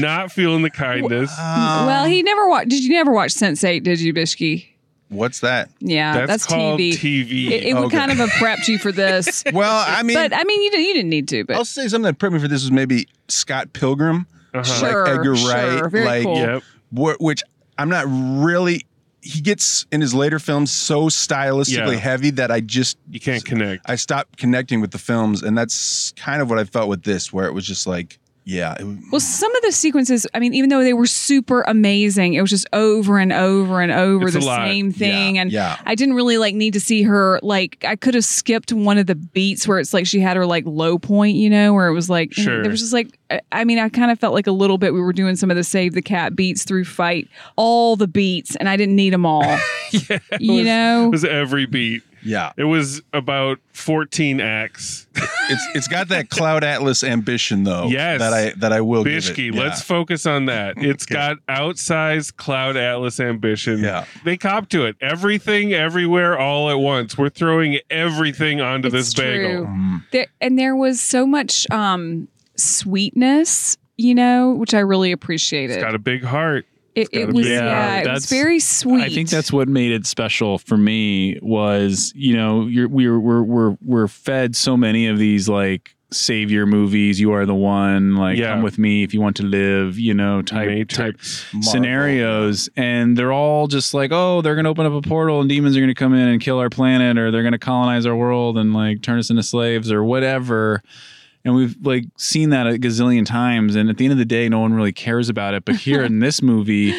not 0.00 0.30
feeling 0.32 0.62
the 0.62 0.70
kindness. 0.70 1.32
well, 1.36 2.04
he 2.06 2.22
never 2.22 2.48
watched. 2.48 2.68
Did 2.70 2.84
you 2.84 2.90
never 2.92 3.12
watch 3.12 3.34
Sense8? 3.34 3.82
Did 3.82 4.00
you, 4.00 4.14
Bishki? 4.14 4.68
What's 5.08 5.40
that? 5.40 5.68
Yeah, 5.80 6.14
that's, 6.14 6.28
that's, 6.28 6.46
called 6.46 6.80
TV. 6.80 6.92
TV. 6.94 7.50
It, 7.50 7.64
it 7.64 7.74
would 7.74 7.84
Okay. 7.86 7.96
kind 7.96 8.10
of 8.10 8.18
have 8.18 8.30
prepped 8.30 8.66
you 8.66 8.78
for 8.78 8.90
this, 8.90 9.44
Well, 9.52 9.84
I 9.86 10.02
mean, 10.02 10.16
but 10.16 10.32
I 10.34 10.42
mean, 10.44 10.62
you. 10.62 10.70
You 10.80 10.94
didn't 10.94 11.10
need 11.10 11.28
to. 11.28 11.44
But 11.44 11.56
I'll 11.56 11.64
say 11.64 11.86
something 11.86 12.02
that 12.02 12.18
prepped 12.18 12.32
me 12.32 12.38
for 12.40 12.48
this 12.48 12.62
was 12.62 12.72
maybe 12.72 13.06
Scott 13.28 13.72
Pilgrim. 13.72 14.26
Uh-huh. 14.60 14.80
Sure, 14.80 15.06
Edgar 15.08 15.36
sure. 15.36 15.50
Wright, 15.52 15.90
Very 15.90 16.04
like- 16.04 16.22
cool. 16.24 16.36
Yep. 16.38 16.62
wh- 16.94 17.20
which 17.20 17.42
I'm 17.78 17.88
not 17.88 18.04
really. 18.08 18.86
He 19.22 19.40
gets 19.40 19.86
in 19.90 20.00
his 20.00 20.14
later 20.14 20.38
films 20.38 20.70
so 20.70 21.06
stylistically 21.06 21.94
Yeah. 21.94 21.98
heavy 21.98 22.30
that 22.30 22.52
I 22.52 22.60
just 22.60 22.96
You 23.10 23.18
can't 23.18 23.44
connect. 23.44 23.82
I 23.90 23.96
stopped 23.96 24.36
connecting 24.36 24.80
with 24.80 24.92
the 24.92 24.98
films, 24.98 25.42
and 25.42 25.58
that's 25.58 26.12
kind 26.16 26.40
of 26.40 26.48
what 26.48 26.60
I 26.60 26.64
felt 26.64 26.88
with 26.88 27.02
this, 27.02 27.32
where 27.32 27.46
it 27.46 27.52
was 27.52 27.66
just 27.66 27.86
like, 27.88 28.20
yeah, 28.48 28.74
it, 28.78 28.86
Well, 29.10 29.20
some 29.20 29.52
of 29.56 29.62
the 29.62 29.72
sequences, 29.72 30.24
I 30.32 30.38
mean, 30.38 30.54
even 30.54 30.70
though 30.70 30.84
they 30.84 30.92
were 30.94 31.06
super 31.06 31.62
amazing, 31.62 32.34
it 32.34 32.40
was 32.40 32.48
just 32.50 32.66
over 32.72 33.18
and 33.18 33.32
over 33.32 33.80
and 33.80 33.90
over 33.90 34.30
the 34.30 34.40
same 34.40 34.92
thing. 34.92 35.34
Yeah, 35.34 35.42
and 35.42 35.50
yeah. 35.52 35.76
I 35.84 35.96
didn't 35.96 36.14
really 36.14 36.38
like 36.38 36.54
need 36.54 36.72
to 36.74 36.80
see 36.80 37.02
her 37.02 37.40
like 37.42 37.84
I 37.84 37.96
could 37.96 38.14
have 38.14 38.24
skipped 38.24 38.72
one 38.72 38.98
of 38.98 39.06
the 39.08 39.16
beats 39.16 39.66
where 39.66 39.80
it's 39.80 39.92
like 39.92 40.06
she 40.06 40.20
had 40.20 40.36
her 40.36 40.46
like 40.46 40.62
low 40.64 40.96
point, 40.96 41.36
you 41.36 41.50
know, 41.50 41.74
where 41.74 41.88
it 41.88 41.92
was 41.92 42.08
like 42.08 42.32
Sure. 42.32 42.62
there 42.62 42.70
was 42.70 42.80
just 42.80 42.92
like 42.92 43.18
I- 43.30 43.40
I 43.50 43.64
mean, 43.64 43.80
I 43.80 43.88
kind 43.88 44.12
of 44.12 44.20
felt 44.20 44.34
like 44.34 44.46
a 44.46 44.52
little 44.52 44.78
bit 44.78 44.94
we 44.94 45.00
were 45.00 45.12
doing 45.12 45.34
some 45.34 45.50
of 45.50 45.56
the 45.56 45.64
save 45.64 45.94
the 45.94 46.02
cat 46.02 46.36
beats 46.36 46.62
through 46.64 46.84
fight, 46.84 47.28
all 47.56 47.96
the 47.96 48.06
beats, 48.06 48.54
and 48.54 48.68
I 48.68 48.76
didn't 48.76 48.94
need 48.94 49.12
them 49.12 49.26
all. 49.26 49.42
yeah, 49.90 50.18
you 50.38 50.52
was- 50.58 50.64
know? 50.64 51.06
it 51.06 51.10
was 51.10 51.24
every 51.24 51.66
beat. 51.66 52.02
Yeah, 52.26 52.52
It 52.56 52.64
was 52.64 53.02
about 53.12 53.58
14 53.72 54.40
acts. 54.40 55.06
it's 55.14 55.66
it's 55.74 55.88
got 55.88 56.08
that 56.08 56.28
Cloud 56.28 56.64
Atlas 56.64 57.02
ambition 57.04 57.64
though. 57.64 57.86
Yes. 57.86 58.20
that 58.20 58.32
I 58.32 58.50
that 58.58 58.72
I 58.72 58.80
will 58.80 59.04
give 59.04 59.22
Bishki. 59.22 59.54
Yeah. 59.54 59.62
let's 59.62 59.80
focus 59.80 60.26
on 60.26 60.46
that. 60.46 60.74
It's 60.86 61.06
got 61.06 61.38
outsized 61.48 62.36
Cloud 62.36 62.76
Atlas 62.76 63.20
ambition. 63.20 63.78
Yeah. 63.78 64.04
They 64.24 64.36
cop 64.36 64.68
to 64.70 64.84
it. 64.86 64.96
Everything, 65.00 65.72
everywhere, 65.72 66.38
all 66.38 66.68
at 66.70 66.78
once. 66.78 67.16
We're 67.16 67.28
throwing 67.30 67.78
everything 67.90 68.60
onto 68.60 68.88
It's 68.88 68.94
this 68.94 69.14
bagel. 69.14 69.66
Mm. 69.66 70.02
there 70.12 70.26
and 70.40 70.58
there 70.58 70.76
was 70.76 71.00
so 71.00 71.26
much 71.26 71.66
um 71.70 72.28
sweetness, 72.56 73.76
you 73.96 74.14
know, 74.14 74.52
which 74.52 74.74
I 74.74 74.80
really 74.80 75.12
appreciated. 75.12 75.74
It's 75.74 75.82
got 75.82 75.94
a 75.94 75.98
big 75.98 76.22
heart. 76.24 76.66
It, 76.96 77.08
it 77.12 77.26
was 77.32 77.46
big 77.46 77.52
yeah, 77.52 77.96
it 77.96 77.98
was 77.98 78.04
That's- 78.06 78.30
very 78.30 78.58
sweet. 78.58 79.02
I 79.04 79.08
think 79.10 79.28
that's 79.28 79.52
what 79.52 79.68
made 79.68 79.92
it 79.92 80.06
special 80.06 80.58
for 80.58 80.76
me 80.76 81.38
was, 81.42 82.12
you 82.16 82.36
know, 82.36 82.66
you're, 82.66 82.88
we're, 82.88 83.20
we're, 83.20 83.42
we're, 83.42 83.76
we're 83.82 84.08
fed 84.08 84.56
so 84.56 84.76
many 84.76 85.06
of 85.06 85.18
these 85.18 85.48
like 85.48 85.94
savior 86.12 86.66
movies. 86.66 87.20
You 87.20 87.32
are 87.32 87.44
the 87.46 87.54
one, 87.54 88.14
like 88.16 88.38
Yeah. 88.38 88.52
come 88.54 88.62
with 88.62 88.78
me 88.78 89.02
if 89.02 89.12
you 89.12 89.20
want 89.20 89.36
to 89.36 89.42
live, 89.42 89.98
you 89.98 90.14
know, 90.14 90.40
type, 90.40 90.88
type 90.88 91.16
Marvel. 91.52 91.70
scenarios. 91.70 92.68
And 92.76 93.16
they're 93.18 93.32
all 93.32 93.66
just 93.66 93.92
like, 93.92 94.10
oh, 94.12 94.40
they're 94.40 94.54
going 94.54 94.64
to 94.64 94.70
open 94.70 94.86
up 94.86 94.92
a 94.92 95.02
portal 95.06 95.40
and 95.40 95.48
demons 95.48 95.76
are 95.76 95.80
going 95.80 95.88
to 95.88 95.94
come 95.94 96.14
in 96.14 96.28
and 96.28 96.40
kill 96.40 96.58
our 96.58 96.70
planet 96.70 97.18
or 97.18 97.30
they're 97.30 97.42
going 97.42 97.52
to 97.52 97.58
colonize 97.58 98.06
our 98.06 98.16
world 98.16 98.56
and 98.56 98.72
like 98.72 99.02
turn 99.02 99.18
us 99.18 99.30
into 99.30 99.42
slaves 99.42 99.90
or 99.92 100.04
whatever. 100.04 100.82
And 101.46 101.54
we've 101.54 101.76
like 101.80 102.06
seen 102.18 102.50
that 102.50 102.66
a 102.66 102.70
gazillion 102.70 103.24
times. 103.24 103.76
And 103.76 103.88
at 103.88 103.98
the 103.98 104.04
end 104.04 104.10
of 104.10 104.18
the 104.18 104.24
day, 104.24 104.48
no 104.48 104.58
one 104.58 104.74
really 104.74 104.92
cares 104.92 105.28
about 105.28 105.54
it. 105.54 105.64
But 105.64 105.76
here 105.76 106.02
in 106.04 106.18
this 106.18 106.42
movie, 106.42 106.92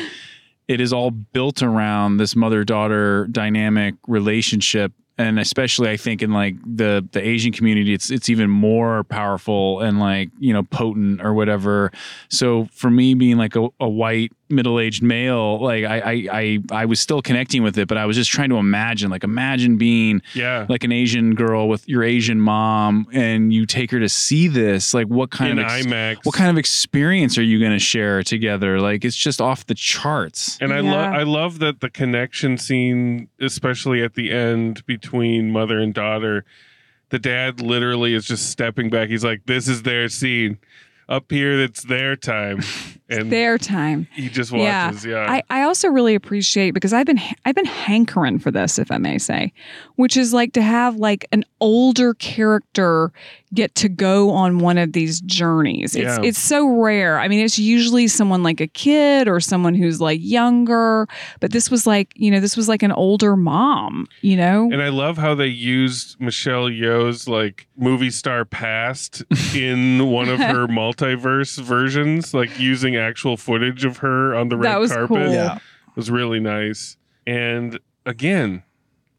it 0.70 0.80
is 0.80 0.94
all 0.94 1.12
built 1.12 1.62
around 1.62 2.16
this 2.16 2.34
mother 2.34 2.64
daughter 2.64 3.28
dynamic 3.30 3.96
relationship. 4.08 4.94
And 5.18 5.38
especially, 5.38 5.90
I 5.90 5.98
think 5.98 6.22
in 6.22 6.32
like 6.32 6.56
the 6.64 7.06
the 7.12 7.28
Asian 7.28 7.52
community, 7.52 7.94
it's 7.94 8.10
it's 8.10 8.30
even 8.30 8.50
more 8.50 9.04
powerful 9.04 9.82
and 9.82 10.00
like 10.00 10.30
you 10.40 10.54
know 10.54 10.64
potent 10.64 11.22
or 11.22 11.34
whatever. 11.34 11.92
So 12.30 12.70
for 12.72 12.90
me, 12.90 13.16
being 13.16 13.36
like 13.36 13.58
a, 13.58 13.68
a 13.82 13.90
white 13.90 14.32
middle 14.50 14.80
aged 14.80 15.04
male, 15.04 15.60
like 15.62 15.84
I, 15.84 15.98
I 16.00 16.28
I 16.32 16.60
I 16.72 16.86
was 16.86 17.00
still 17.00 17.22
connecting 17.22 17.64
with 17.64 17.78
it, 17.78 17.88
but 17.88 17.98
I 17.98 18.06
was 18.06 18.16
just 18.16 18.32
trying 18.32 18.50
to 18.50 18.58
imagine, 18.58 19.10
like 19.10 19.24
imagine 19.24 19.78
being 19.78 20.22
Yeah. 20.34 20.66
like 20.70 20.84
an 20.84 20.92
Asian 20.92 21.36
girl 21.36 21.68
with 21.68 21.88
your 21.88 22.04
Asian 22.04 22.40
mom, 22.40 23.08
and 23.12 23.52
you 23.54 23.66
take 23.66 23.92
her 23.92 24.00
to 24.00 24.10
see 24.10 24.48
this. 24.48 24.94
Like, 24.94 25.08
what 25.08 25.32
kind 25.32 25.52
in 25.52 25.60
of 25.60 25.66
ex- 25.72 25.86
IMAX. 25.86 26.18
what 26.24 26.36
kind 26.36 26.50
of 26.50 26.58
experience 26.58 27.38
are 27.38 27.44
you 27.44 27.60
going 27.60 27.72
to 27.74 27.80
share 27.80 28.24
together? 28.24 28.80
Like, 28.80 29.04
it's 29.04 29.16
just 29.18 29.42
off 29.42 29.66
the 29.66 29.76
charts. 29.76 30.58
And 30.62 30.72
I 30.74 30.82
Yeah. 30.82 30.92
love 30.92 31.14
I 31.14 31.24
love 31.24 31.60
that 31.60 31.80
the 31.82 31.90
connection 31.90 32.58
scene, 32.58 33.28
especially 33.40 34.02
at 34.04 34.14
the 34.14 34.32
end 34.32 34.86
between 34.86 35.52
mother 35.52 35.80
and 35.80 35.94
daughter, 35.94 36.46
the 37.10 37.20
dad 37.20 37.62
literally 37.62 38.14
is 38.14 38.26
just 38.26 38.50
stepping 38.50 38.90
back. 38.90 39.08
He's 39.10 39.24
like, 39.24 39.46
"This 39.46 39.68
is 39.68 39.84
their 39.84 40.10
scene. 40.10 40.58
Up 41.10 41.32
here, 41.32 41.60
it's 41.62 41.84
their 41.84 42.16
time," 42.18 42.60
and 43.10 43.32
their 43.32 43.58
time. 43.58 44.08
he 44.14 44.28
just 44.28 44.52
Yeah. 44.52 44.88
watches. 44.88 45.06
Yeah, 45.06 45.26
I, 45.30 45.42
I 45.50 45.62
also 45.62 45.88
really 45.88 46.16
appreciate 46.16 46.72
because 46.72 46.92
I've 46.94 47.06
been 47.06 47.20
I've 47.46 47.56
been 47.56 47.66
hankering 47.66 48.40
for 48.40 48.52
this, 48.52 48.78
if 48.78 48.92
I 48.92 48.98
may 48.98 49.18
say, 49.18 49.54
which 49.96 50.18
is 50.18 50.34
like 50.34 50.52
to 50.54 50.62
have 50.62 50.98
like 50.98 51.26
an 51.32 51.46
older 51.62 52.14
character 52.16 53.12
get 53.54 53.74
to 53.76 53.88
go 53.88 54.32
on 54.32 54.60
one 54.60 54.78
of 54.78 54.92
these 54.92 55.22
journeys. 55.22 55.96
It's 55.96 56.18
Yeah. 56.18 56.22
it's 56.28 56.38
so 56.40 56.68
rare. 56.68 57.18
I 57.18 57.30
mean, 57.30 57.40
it's 57.40 57.58
usually 57.58 58.10
someone 58.10 58.44
like 58.44 58.60
a 58.60 58.68
kid 58.68 59.30
or 59.30 59.40
someone 59.40 59.74
who's 59.76 60.02
like 60.02 60.20
younger, 60.22 61.08
but 61.40 61.52
this 61.52 61.72
was 61.72 61.88
like 61.88 62.12
you 62.16 62.30
know 62.32 62.42
this 62.42 62.58
was 62.58 62.68
like 62.68 62.84
an 62.84 62.92
older 62.92 63.38
mom. 63.38 64.08
You 64.22 64.36
know, 64.36 64.70
and 64.72 64.82
I 64.84 64.90
love 64.90 65.18
how 65.18 65.34
they 65.36 65.48
used 65.48 66.20
Michelle 66.20 66.66
Yeoh's 66.70 67.30
like 67.30 67.68
movie 67.78 68.10
star 68.12 68.44
past 68.44 69.24
in 69.56 70.06
one 70.10 70.28
of 70.28 70.40
her 70.40 70.68
multiverse 70.98 71.62
versions, 71.62 72.34
like 72.34 72.60
using 72.60 72.96
actual 72.96 73.38
footage 73.38 73.86
of 73.86 73.98
her 73.98 74.36
on 74.36 74.50
the 74.50 74.58
red 74.58 74.72
That 74.72 74.80
was 74.80 74.92
carpet. 74.92 75.08
cool. 75.10 75.32
Yeah. 75.34 75.60
was 75.96 76.12
really 76.12 76.40
nice. 76.40 76.98
And 77.26 77.80
again, 78.06 78.64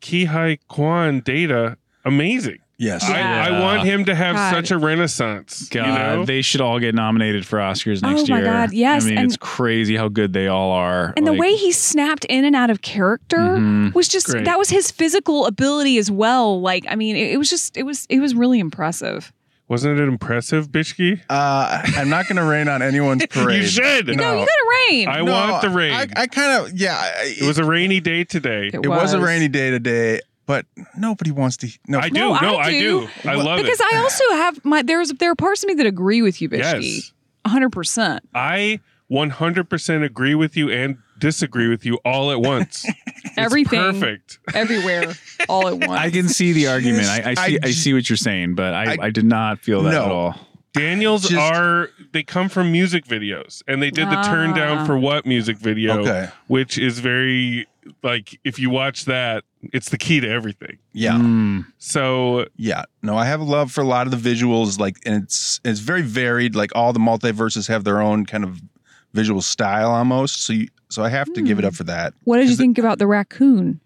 Kihai 0.01 0.59
Kwan 0.69 1.21
data, 1.21 1.77
amazing. 2.05 2.59
Yes. 2.81 3.05
Yeah. 3.09 3.43
I, 3.45 3.49
I 3.49 3.61
want 3.61 3.83
him 3.89 4.05
to 4.05 4.15
have 4.15 4.37
God. 4.37 4.55
such 4.55 4.71
a 4.71 4.79
renaissance. 4.79 5.69
God, 5.69 5.85
you 5.87 5.93
know? 6.19 6.25
they 6.25 6.43
should 6.43 6.61
all 6.61 6.79
get 6.79 6.95
nominated 6.95 7.45
for 7.45 7.59
Oscars 7.59 8.01
next 8.01 8.03
year. 8.03 8.11
Oh 8.13 8.15
next 8.15 8.29
my 8.31 8.37
year. 8.39 8.45
God, 8.47 8.73
yes, 8.73 9.03
I 9.05 9.09
mean, 9.09 9.19
and- 9.19 9.27
it's 9.27 9.37
crazy 9.37 9.97
how 9.97 10.07
good 10.07 10.33
they 10.33 10.47
all 10.47 10.71
are. 10.71 11.13
and 11.17 11.27
the 11.27 11.33
way 11.33 11.57
he 11.57 11.73
snapped 11.73 12.25
in 12.27 12.45
and 12.45 12.55
out 12.55 12.71
of 12.71 12.81
character 12.83 13.39
Mhm. 13.39 13.93
was 13.95 14.07
just 14.07 14.29
Great. 14.29 14.45
that 14.45 14.61
was 14.61 14.71
his 14.71 14.93
physical 14.93 15.47
ability 15.47 15.99
as 15.99 16.09
well. 16.09 16.61
Like, 16.61 16.85
I 16.89 16.95
mean, 16.95 17.17
it, 17.17 17.33
it 17.33 17.37
was 17.39 17.51
just 17.51 17.77
it 17.77 17.83
was 17.83 18.07
it 18.09 18.21
was 18.21 18.37
really 18.37 18.61
impressive. 18.61 19.33
Wasn't 19.69 20.01
it 20.01 20.03
impressive, 20.09 20.69
Bishki? 20.71 21.21
Uh, 21.29 21.83
I'm 21.97 22.09
not 22.09 22.27
going 22.27 22.37
to 22.37 22.45
rain 22.45 22.69
on 22.69 22.81
anyone's 22.81 23.27
parade. 23.31 23.63
You 23.63 23.69
should. 23.69 24.07
No, 24.09 24.15
No. 24.15 24.33
you 24.41 24.47
gotta 24.47 24.87
rain. 24.91 25.09
I 25.09 25.21
No, 25.21 25.33
want 25.33 25.63
the 25.63 25.69
rain. 25.71 25.93
I, 25.93 26.07
I 26.17 26.27
kind 26.27 26.53
of 26.67 26.73
yeah. 26.79 26.97
I- 26.97 27.35
it 27.39 27.47
was 27.47 27.59
a 27.59 27.65
rainy 27.65 28.01
day 28.01 28.25
today. 28.25 28.69
It 28.69 28.77
it 28.85 28.89
was 28.89 29.13
a 29.13 29.21
rainy 29.21 29.49
day 29.49 29.71
today, 29.71 30.21
but 30.47 30.65
nobody 30.97 31.31
wants 31.31 31.59
to. 31.59 31.69
No, 31.87 31.99
I 31.99 32.09
do. 32.09 32.15
No, 32.15 32.35
No, 32.41 32.57
I 32.57 32.63
I, 32.65 32.71
do. 32.71 33.01
do. 33.03 33.09
I 33.29 33.35
love 33.35 33.59
because 33.59 33.59
it. 33.59 33.63
Because 33.65 33.81
I 33.93 33.97
also 33.99 34.25
have 34.37 34.65
my 34.65 34.83
there's 34.83 35.11
there 35.11 35.31
are 35.33 35.37
parts 35.37 35.63
of 35.63 35.69
me 35.69 35.75
that 35.75 35.87
agree 35.87 36.23
with 36.23 36.41
you, 36.41 36.49
Bishki. 36.49 36.83
yes. 36.97 37.13
hundred 37.47 37.71
percent. 37.71 38.27
I 38.35 38.81
100% 39.11 40.05
agree 40.05 40.35
with 40.35 40.57
you 40.57 40.71
and 40.71 40.99
disagree 41.19 41.69
with 41.69 41.85
you 41.85 41.99
all 42.05 42.31
at 42.31 42.41
once. 42.41 42.85
It's 43.25 43.37
Everything, 43.37 43.79
Perfect. 43.81 44.39
everywhere, 44.55 45.13
all 45.49 45.67
at 45.69 45.75
once. 45.75 45.91
I 45.91 46.11
can 46.11 46.29
see 46.29 46.53
the 46.53 46.69
argument. 46.69 47.07
I, 47.07 47.21
I 47.21 47.31
I 47.31 47.35
see. 47.35 47.59
I, 47.63 47.67
j- 47.67 47.73
see 47.73 47.93
what 47.95 48.09
you're 48.09 48.17
saying, 48.17 48.55
but 48.55 48.75
I, 48.75 48.93
I- 48.93 48.97
I, 49.03 49.11
did 49.11 49.25
not 49.27 49.59
feel 49.61 49.83
that 49.83 49.91
No. 49.93 50.05
at 50.05 50.11
all. 50.11 50.35
Daniels 50.73 51.29
Just- 51.29 51.35
are 51.35 51.91
they 52.13 52.23
come 52.23 52.49
from 52.49 52.71
music 52.73 53.05
videos 53.07 53.63
and 53.69 53.83
they 53.83 53.91
did 53.91 54.09
the 54.09 54.23
turn 54.23 54.55
down 54.55 54.79
Ah. 54.79 54.87
for 54.87 54.97
what 54.99 55.27
music 55.27 55.59
video 55.59 55.99
Okay. 56.01 56.29
which 56.47 56.79
is 56.79 57.01
very 57.01 57.67
like 58.03 58.39
if 58.45 58.59
you 58.59 58.71
watch 58.71 59.05
that 59.07 59.45
it's 59.73 59.89
the 59.91 59.99
key 59.99 60.21
to 60.21 60.29
everything. 60.29 60.79
Yeah. 60.93 61.15
Mm. 61.15 61.67
So 61.79 62.47
Yeah. 62.57 62.85
No, 63.03 63.17
I 63.17 63.27
have 63.27 63.41
a 63.41 63.45
love 63.45 63.73
for 63.73 63.81
a 63.81 63.87
lot 63.87 64.07
of 64.07 64.23
the 64.23 64.31
visuals, 64.31 64.79
like, 64.79 64.97
and 65.05 65.23
it's 65.25 65.61
it's 65.65 65.81
very 65.81 66.03
varied. 66.03 66.55
Like 66.55 66.71
all 66.75 66.93
the 66.93 67.01
multiverses 67.01 67.67
have 67.69 67.83
their 67.85 68.01
own 68.01 68.27
kind 68.27 68.45
of 68.45 68.61
visual 69.15 69.43
style 69.43 69.91
almost. 69.91 70.43
So 70.43 70.53
you, 70.53 70.69
so 70.89 71.03
I 71.03 71.09
have 71.09 71.33
to 71.35 71.43
give 71.43 71.59
it 71.59 71.65
up 71.65 71.73
hmm. 71.73 71.77
for 71.77 71.85
that. 71.85 72.15
what 72.25 72.39
did 72.39 72.47
you 72.47 72.53
Is 72.53 72.59
it- 72.59 72.63
think 72.63 72.79
about 72.79 72.99
the 72.99 73.07
raccoon? 73.07 73.81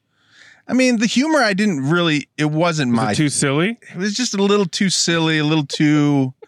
I 0.69 0.75
mean, 0.75 0.99
the 0.99 1.07
humor 1.07 1.41
I 1.41 1.55
didn't 1.55 1.91
really. 1.91 2.29
It 2.39 2.47
wasn't 2.47 2.93
was 2.93 2.97
my. 2.97 3.13
it 3.13 3.17
too 3.17 3.29
silly? 3.29 3.79
it 3.91 3.97
was 3.97 4.15
just 4.15 4.33
a 4.33 4.43
little 4.43 4.65
too 4.65 4.91
silly, 4.91 5.39
a 5.39 5.45
little 5.45 5.67
too. 5.67 6.35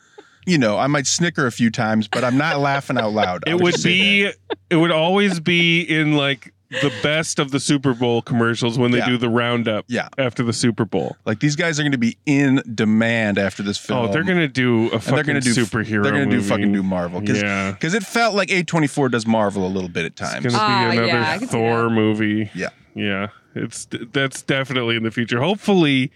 You 0.47 0.59
know, 0.59 0.77
I 0.77 0.89
might 0.89 1.07
snicker 1.07 1.47
a 1.47 1.51
few 1.51 1.71
times, 1.71 2.07
but 2.07 2.23
I'm 2.23 2.37
not 2.37 2.61
laughing 2.61 2.99
out 2.99 3.15
loud. 3.15 3.45
I 3.47 3.53
It 3.53 3.61
would 3.63 3.73
just 3.73 3.83
say 3.83 4.25
be 4.25 4.33
it 4.69 4.77
would 4.77 4.91
always 4.91 5.41
be 5.41 5.81
in 5.81 6.19
like 6.19 6.53
the 6.83 6.93
best 7.03 7.39
of 7.39 7.51
the 7.51 7.61
Super 7.61 7.95
Bowl 7.95 8.23
commercials 8.23 8.79
when 8.79 8.91
they 8.91 8.99
Yeah. 8.99 9.09
do 9.09 9.17
the 9.19 9.29
roundup 9.29 9.85
Yeah. 9.89 10.09
after 10.19 10.43
the 10.43 10.53
Super 10.53 10.85
Bowl. 10.85 11.17
like 11.25 11.41
these 11.41 11.57
guys 11.57 11.79
are 11.79 11.83
going 11.83 11.93
to 11.93 11.99
be 11.99 12.17
in 12.27 12.63
demand 12.75 13.39
after 13.39 13.63
this 13.63 13.79
film. 13.79 14.07
Oh, 14.09 14.13
they're 14.13 14.25
gonna 14.25 14.49
do 14.49 14.87
a 14.89 14.99
fucking 15.01 15.15
they're 15.15 15.25
going 15.25 15.41
to 15.43 15.55
do 15.55 15.65
superhero. 15.65 16.03
They're 16.03 16.13
going 16.13 16.29
to 16.31 16.37
do 16.37 16.43
fucking 16.43 16.73
do 16.73 16.83
Marvel 16.83 17.21
because 17.21 17.41
Yeah. 17.43 17.75
it 17.81 18.03
felt 18.05 18.35
like 18.35 18.49
A24 18.51 19.11
does 19.11 19.27
Marvel 19.27 19.67
a 19.67 19.69
little 19.69 19.89
bit 19.89 20.05
at 20.05 20.13
It's 20.13 20.21
times. 20.21 20.45
gonna 20.47 20.59
Ah, 20.59 20.91
be 20.91 20.97
yeah, 20.97 21.03
another 21.05 21.19
I 21.25 21.39
can 21.39 21.49
see 21.49 21.53
Thor 21.53 21.91
movie. 21.91 22.51
Yeah. 22.55 22.69
Yeah. 22.95 23.29
It's 23.55 23.87
that's 24.13 24.43
definitely 24.43 24.97
in 24.97 25.03
the 25.05 25.11
future. 25.11 25.41
Hopefully 25.41 26.11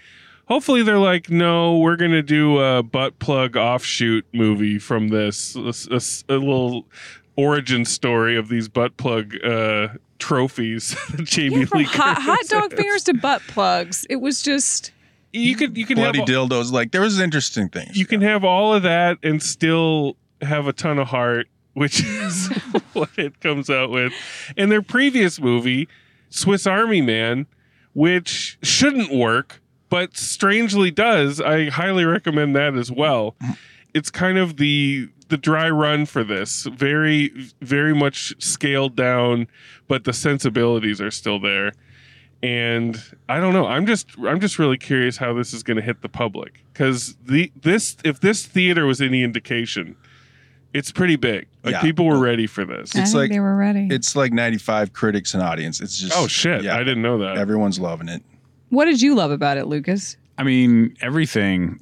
hopefully 0.46 0.82
they're 0.82 0.98
like, 0.98 1.28
no, 1.30 1.76
we're 1.78 1.96
gonna 1.96 2.22
do 2.22 2.58
a 2.58 2.82
butt 2.82 3.18
plug 3.18 3.56
offshoot 3.56 4.24
movie 4.32 4.78
from 4.78 5.08
this. 5.08 5.54
A, 5.54 5.72
a- 5.94 6.34
a 6.34 6.38
little 6.38 6.86
origin 7.38 7.84
story 7.84 8.36
of 8.36 8.48
these 8.48 8.68
butt 8.68 8.96
plug 8.96 9.32
uh 9.44 9.86
trophies 10.18 10.96
that 11.12 11.24
Jamie 11.24 11.60
Yeah, 11.60 11.64
from 11.66 11.78
Lee 11.78 11.84
hot, 11.84 12.20
hot 12.20 12.44
dog 12.48 12.74
fingers 12.74 13.04
to 13.04 13.14
butt 13.14 13.40
plugs. 13.46 14.04
It 14.10 14.16
was 14.16 14.42
just 14.42 14.90
You 15.32 15.54
could 15.54 15.76
you 15.78 15.86
can 15.86 15.96
Bloody 15.96 16.18
have 16.18 16.28
dildos. 16.28 16.72
Like 16.72 16.90
there 16.90 17.00
was 17.00 17.20
interesting 17.20 17.68
things. 17.68 17.96
you 17.96 18.04
can 18.06 18.20
have 18.22 18.44
all 18.44 18.74
of 18.74 18.82
that 18.82 19.18
and 19.22 19.40
still 19.42 20.16
have 20.42 20.66
a 20.66 20.72
ton 20.72 20.98
of 20.98 21.06
heart 21.08 21.46
which 21.74 22.00
is 22.04 22.48
what 22.92 23.10
it 23.16 23.38
comes 23.40 23.70
out 23.70 23.90
with. 23.90 24.12
And 24.56 24.72
their 24.72 24.82
previous 24.82 25.40
movie, 25.40 25.88
Swiss 26.28 26.66
Army 26.66 27.00
Man, 27.00 27.46
which 27.92 28.58
shouldn't 28.64 29.12
work, 29.12 29.60
but 29.88 30.16
strangely 30.16 30.90
does. 30.90 31.40
I 31.40 31.66
highly 31.70 32.04
recommend 32.04 32.56
that 32.56 32.74
as 32.74 32.90
well. 32.90 33.36
It's 33.94 34.10
kind 34.10 34.38
of 34.38 34.56
the 34.56 35.08
the 35.28 35.36
dry 35.36 35.68
run 35.70 36.06
for 36.06 36.24
this. 36.24 36.64
Very 36.64 37.32
very 37.60 37.94
much 37.94 38.34
scaled 38.38 38.96
down, 38.96 39.46
but 39.88 40.04
the 40.04 40.12
sensibilities 40.12 41.00
are 41.00 41.10
still 41.10 41.38
there. 41.40 41.72
And 42.42 43.02
I 43.28 43.40
don't 43.40 43.52
know. 43.52 43.66
I'm 43.66 43.84
just 43.86 44.08
I'm 44.20 44.40
just 44.40 44.58
really 44.58 44.78
curious 44.78 45.16
how 45.16 45.32
this 45.34 45.52
is 45.52 45.62
going 45.62 45.76
to 45.76 45.82
hit 45.82 46.02
the 46.02 46.08
public 46.08 46.62
cuz 46.74 47.16
the 47.24 47.50
this 47.60 47.96
if 48.04 48.20
this 48.20 48.46
theater 48.46 48.86
was 48.86 49.00
any 49.00 49.22
indication, 49.24 49.96
it's 50.72 50.92
pretty 50.92 51.16
big. 51.16 51.48
Like 51.64 51.72
Yeah. 51.72 51.80
people 51.82 52.06
were 52.06 52.18
ready 52.20 52.46
for 52.46 52.64
this. 52.64 52.94
I 52.94 53.00
It's 53.00 53.10
think 53.10 53.14
like- 53.22 53.30
they 53.30 53.40
were 53.40 53.56
ready. 53.56 53.88
It's 53.90 54.14
like 54.14 54.32
95 54.32 54.92
critics 54.92 55.34
and 55.34 55.42
audience. 55.42 55.80
It's 55.80 55.98
just 55.98 56.12
Oh 56.16 56.28
shit! 56.28 56.62
yeah, 56.62 56.76
I 56.76 56.84
didn't 56.84 57.02
know 57.02 57.18
that. 57.18 57.38
Everyone's 57.38 57.80
loving 57.80 58.08
it. 58.08 58.22
what 58.68 58.84
did 58.84 59.02
you 59.02 59.14
love 59.16 59.30
about 59.32 59.56
it, 59.56 59.66
Lucas? 59.66 60.16
I 60.38 60.44
mean, 60.44 60.96
everything, 61.02 61.80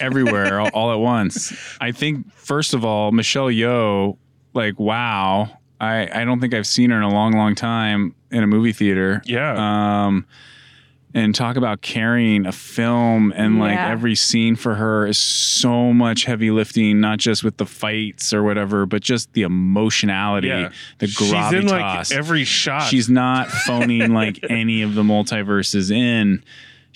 everywhere, 0.00 0.60
all, 0.60 0.68
all 0.74 0.92
at 0.92 0.98
once. 0.98 1.52
I 1.80 1.92
think, 1.92 2.32
first 2.34 2.74
of 2.74 2.84
all, 2.84 3.12
Michelle 3.12 3.46
Yeoh, 3.46 4.16
like, 4.54 4.78
wow. 4.78 5.50
I, 5.80 6.08
I 6.22 6.24
don't 6.24 6.40
think 6.40 6.52
I've 6.54 6.66
seen 6.66 6.90
her 6.90 6.96
in 6.96 7.02
a 7.02 7.10
long, 7.12 7.32
long 7.32 7.54
time 7.54 8.14
in 8.30 8.42
a 8.42 8.46
movie 8.46 8.72
theater. 8.72 9.22
Yeah. 9.26 10.04
Um, 10.06 10.26
and 11.14 11.34
talk 11.34 11.56
about 11.56 11.80
carrying 11.80 12.44
a 12.44 12.52
film 12.52 13.32
and 13.36 13.58
like 13.58 13.74
Yeah. 13.74 13.90
every 13.90 14.14
scene 14.14 14.54
for 14.56 14.74
her 14.74 15.06
is 15.06 15.16
so 15.16 15.92
much 15.92 16.24
heavy 16.24 16.50
lifting, 16.50 17.00
not 17.00 17.18
just 17.18 17.42
with 17.44 17.56
the 17.56 17.64
fights 17.66 18.34
or 18.34 18.42
whatever, 18.42 18.84
but 18.84 19.00
just 19.02 19.32
the 19.32 19.42
emotionality, 19.42 20.48
yeah. 20.48 20.70
the 20.98 21.06
She's 21.06 21.30
in 21.52 21.68
like 21.68 21.82
gravitas. 21.82 22.12
every 22.12 22.44
shot. 22.44 22.88
She's 22.90 23.08
not 23.08 23.48
phoning 23.48 24.12
like 24.12 24.40
any 24.50 24.82
of 24.82 24.94
the 24.94 25.02
multiverses 25.02 25.90
in. 25.90 26.42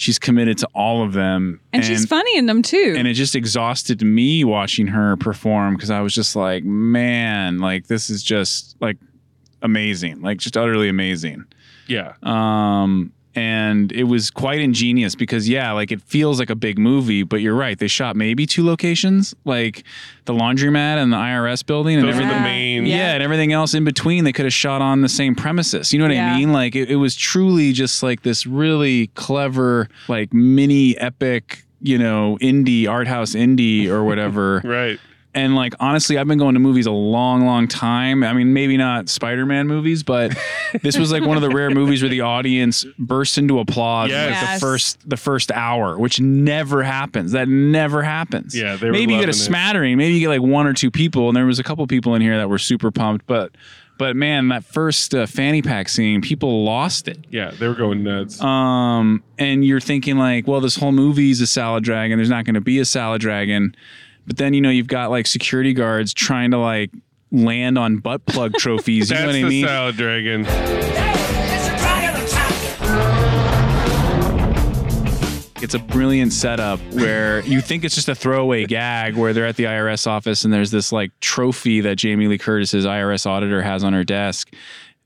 She's 0.00 0.18
committed 0.18 0.56
to 0.58 0.68
all 0.74 1.02
of 1.04 1.12
them. 1.12 1.60
And, 1.74 1.84
she's 1.84 2.06
funny 2.06 2.38
in 2.38 2.46
them 2.46 2.62
too. 2.62 2.94
And 2.96 3.06
it 3.06 3.12
just 3.12 3.34
exhausted 3.34 4.00
me 4.02 4.44
watching 4.44 4.86
her 4.86 5.14
perform 5.18 5.76
because 5.76 5.90
I 5.90 6.00
was 6.00 6.14
just 6.14 6.34
like, 6.34 6.64
man, 6.64 7.58
like 7.58 7.86
this 7.86 8.08
is 8.08 8.22
just 8.22 8.76
like 8.80 8.96
amazing, 9.60 10.22
like 10.22 10.38
just 10.38 10.56
utterly 10.56 10.88
amazing. 10.88 11.44
yeah. 11.86 12.14
Um, 12.22 13.12
and 13.34 13.92
it 13.92 14.04
was 14.04 14.30
quite 14.30 14.60
ingenious 14.60 15.14
because 15.14 15.48
yeah, 15.48 15.72
like 15.72 15.92
it 15.92 16.02
feels 16.02 16.38
like 16.40 16.50
a 16.50 16.54
big 16.56 16.78
movie, 16.78 17.22
but 17.22 17.36
you're 17.40 17.54
right. 17.54 17.78
They 17.78 17.86
shot 17.88 18.16
maybe 18.16 18.46
two 18.46 18.64
locations, 18.66 19.34
like 19.44 19.84
the 20.24 20.32
laundromat 20.34 20.96
and 21.02 21.12
the 21.12 21.16
IRS 21.16 21.64
building, 21.64 21.96
and 21.98 22.04
Those 22.08 22.16
are 22.16 22.22
everything. 22.22 22.34
the 22.36 22.42
main. 22.42 22.86
Yeah. 22.86 22.96
Yeah. 22.96 23.14
and 23.14 23.22
everything 23.22 23.52
else 23.52 23.74
in 23.74 23.84
between, 23.84 24.24
they 24.24 24.32
could 24.32 24.44
have 24.46 24.52
shot 24.54 24.82
on 24.82 25.00
the 25.02 25.08
same 25.08 25.34
premises. 25.34 25.92
You 25.92 25.98
know 25.98 26.06
what 26.06 26.14
Yeah. 26.14 26.34
I 26.34 26.38
mean? 26.38 26.52
Like 26.52 26.74
it, 26.74 26.90
it 26.90 26.96
was 26.96 27.14
truly 27.16 27.72
just 27.72 28.02
like 28.02 28.22
this 28.22 28.46
really 28.46 29.08
clever, 29.08 29.88
like 30.08 30.32
mini 30.34 30.96
epic, 30.98 31.64
you 31.82 31.98
know, 31.98 32.36
indie 32.40 32.88
art 32.88 33.06
house 33.08 33.34
indie 33.34 33.88
or 33.88 34.04
whatever. 34.04 34.60
Right. 34.64 34.98
And 35.32 35.54
like 35.54 35.74
honestly, 35.78 36.18
I've 36.18 36.26
been 36.26 36.38
going 36.38 36.54
to 36.54 36.60
movies 36.60 36.86
a 36.86 36.90
long, 36.90 37.46
long 37.46 37.68
time. 37.68 38.24
I 38.24 38.32
mean, 38.32 38.52
maybe 38.52 38.76
not 38.76 39.08
Spider-Man 39.08 39.68
movies, 39.68 40.02
but 40.02 40.36
this 40.82 40.98
was 40.98 41.12
like 41.12 41.22
one 41.24 41.36
of 41.36 41.42
the 41.42 41.50
rare 41.50 41.70
movies 41.70 42.02
where 42.02 42.08
the 42.08 42.22
audience 42.22 42.84
burst 42.98 43.38
into 43.38 43.60
applause 43.60 44.10
in, 44.10 44.16
like 44.16 44.30
Yes. 44.30 44.54
the 44.60 44.66
first 44.66 45.08
the 45.08 45.16
first 45.16 45.52
hour, 45.52 45.96
which 45.98 46.18
never 46.20 46.82
happens. 46.82 47.30
That 47.32 47.48
never 47.48 48.02
happens. 48.02 48.56
Yeah, 48.56 48.74
they 48.74 48.86
were 48.86 48.92
maybe 48.92 49.12
you 49.14 49.20
get 49.20 49.26
loving 49.26 49.28
a 49.28 49.30
it. 49.30 49.34
smattering, 49.34 49.96
maybe 49.98 50.14
you 50.14 50.20
get 50.20 50.28
like 50.30 50.42
one 50.42 50.66
or 50.66 50.72
two 50.72 50.90
people, 50.90 51.28
and 51.28 51.36
there 51.36 51.46
was 51.46 51.60
a 51.60 51.62
couple 51.64 51.86
people 51.86 52.14
in 52.16 52.22
here 52.22 52.36
that 52.36 52.48
were 52.48 52.58
super 52.58 52.90
pumped, 52.90 53.24
but 53.26 53.52
but 53.98 54.16
man, 54.16 54.48
that 54.48 54.64
first 54.64 55.14
uh, 55.14 55.26
fanny 55.26 55.60
pack 55.62 55.88
scene, 55.90 56.22
people 56.22 56.64
lost 56.64 57.06
it. 57.06 57.24
Yeah, 57.30 57.50
they 57.50 57.68
were 57.68 57.74
going 57.74 58.02
nuts. 58.02 58.40
Um, 58.42 59.22
and 59.38 59.62
you're 59.64 59.78
thinking 59.78 60.16
like, 60.16 60.48
well, 60.48 60.60
this 60.62 60.74
whole 60.74 60.90
movie's 60.92 61.40
a 61.42 61.46
salad 61.46 61.84
dragon. 61.84 62.16
There's 62.18 62.30
not 62.30 62.46
going 62.46 62.54
to 62.54 62.62
be 62.62 62.78
a 62.78 62.84
salad 62.86 63.20
dragon. 63.20 63.76
But 64.26 64.36
then 64.36 64.54
you 64.54 64.60
know 64.60 64.70
you've 64.70 64.86
got 64.86 65.10
like 65.10 65.26
security 65.26 65.72
guards 65.72 66.12
trying 66.14 66.50
to 66.52 66.58
like 66.58 66.90
land 67.32 67.78
on 67.78 67.98
butt 67.98 68.24
plug 68.26 68.54
trophies. 68.54 69.10
You 69.10 69.16
That's 69.16 69.20
know 69.22 69.26
what 69.28 69.36
I 69.36 69.42
the 69.42 69.48
mean? 69.48 69.66
salad 69.66 69.96
dragon. 69.96 71.50
It's 75.62 75.74
a 75.74 75.78
brilliant 75.78 76.32
setup 76.32 76.80
where 76.94 77.40
you 77.44 77.60
think 77.60 77.84
it's 77.84 77.94
just 77.94 78.08
a 78.08 78.14
throwaway 78.14 78.64
gag 78.64 79.14
where 79.14 79.34
they're 79.34 79.44
at 79.46 79.56
the 79.56 79.64
IRS 79.64 80.06
office 80.06 80.42
and 80.42 80.52
there's 80.52 80.70
this 80.70 80.90
like 80.90 81.10
trophy 81.20 81.82
that 81.82 81.96
Jamie 81.96 82.28
Lee 82.28 82.38
Curtis's 82.38 82.86
IRS 82.86 83.26
auditor 83.26 83.60
has 83.60 83.84
on 83.84 83.92
her 83.92 84.02
desk. 84.02 84.50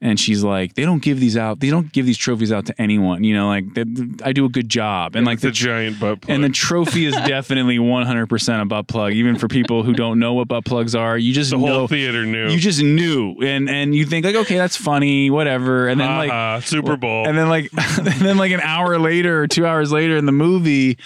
And 0.00 0.20
she's 0.20 0.44
like, 0.44 0.74
they 0.74 0.82
don't 0.84 1.02
give 1.02 1.18
these 1.18 1.34
out. 1.34 1.60
They 1.60 1.70
don't 1.70 1.90
give 1.90 2.04
these 2.04 2.18
trophies 2.18 2.52
out 2.52 2.66
to 2.66 2.74
anyone. 2.78 3.24
You 3.24 3.34
know, 3.34 3.46
like 3.48 3.72
they, 3.72 3.84
I 4.22 4.32
do 4.34 4.44
a 4.44 4.50
good 4.50 4.68
job. 4.68 5.16
And 5.16 5.24
like 5.24 5.36
Like 5.36 5.40
the 5.40 5.50
giant 5.50 5.98
butt 5.98 6.20
plug. 6.20 6.30
And 6.34 6.44
the 6.44 6.50
trophy 6.50 7.06
is 7.06 7.14
definitely 7.26 7.78
100% 7.78 8.60
a 8.60 8.64
butt 8.66 8.86
plug. 8.86 9.12
Even 9.14 9.36
for 9.38 9.48
people 9.48 9.82
who 9.82 9.94
don't 9.94 10.18
know 10.18 10.34
what 10.34 10.46
butt 10.48 10.66
plugs 10.66 10.94
are, 10.94 11.16
you 11.16 11.32
just 11.32 11.52
the 11.52 11.56
know. 11.56 11.66
whole 11.66 11.88
theater 11.88 12.26
knew. 12.26 12.50
You 12.50 12.58
just 12.58 12.82
knew, 12.82 13.36
and 13.42 13.70
and 13.70 13.94
you 13.94 14.04
think 14.04 14.26
like, 14.26 14.34
okay, 14.36 14.56
that's 14.56 14.76
funny, 14.76 15.30
whatever. 15.30 15.88
And 15.88 15.98
then 15.98 16.18
like, 16.18 16.30
Ha-ha, 16.30 16.60
Super 16.60 16.98
Bowl. 16.98 17.26
and 17.26 17.38
then 17.38 17.48
like, 17.48 17.70
and 17.96 18.06
then 18.06 18.36
like 18.36 18.52
an 18.52 18.60
hour 18.60 18.98
later 18.98 19.40
or 19.40 19.46
two 19.46 19.64
hours 19.64 19.90
later 19.90 20.18
in 20.18 20.26
the 20.26 20.32
movie, 20.32 20.98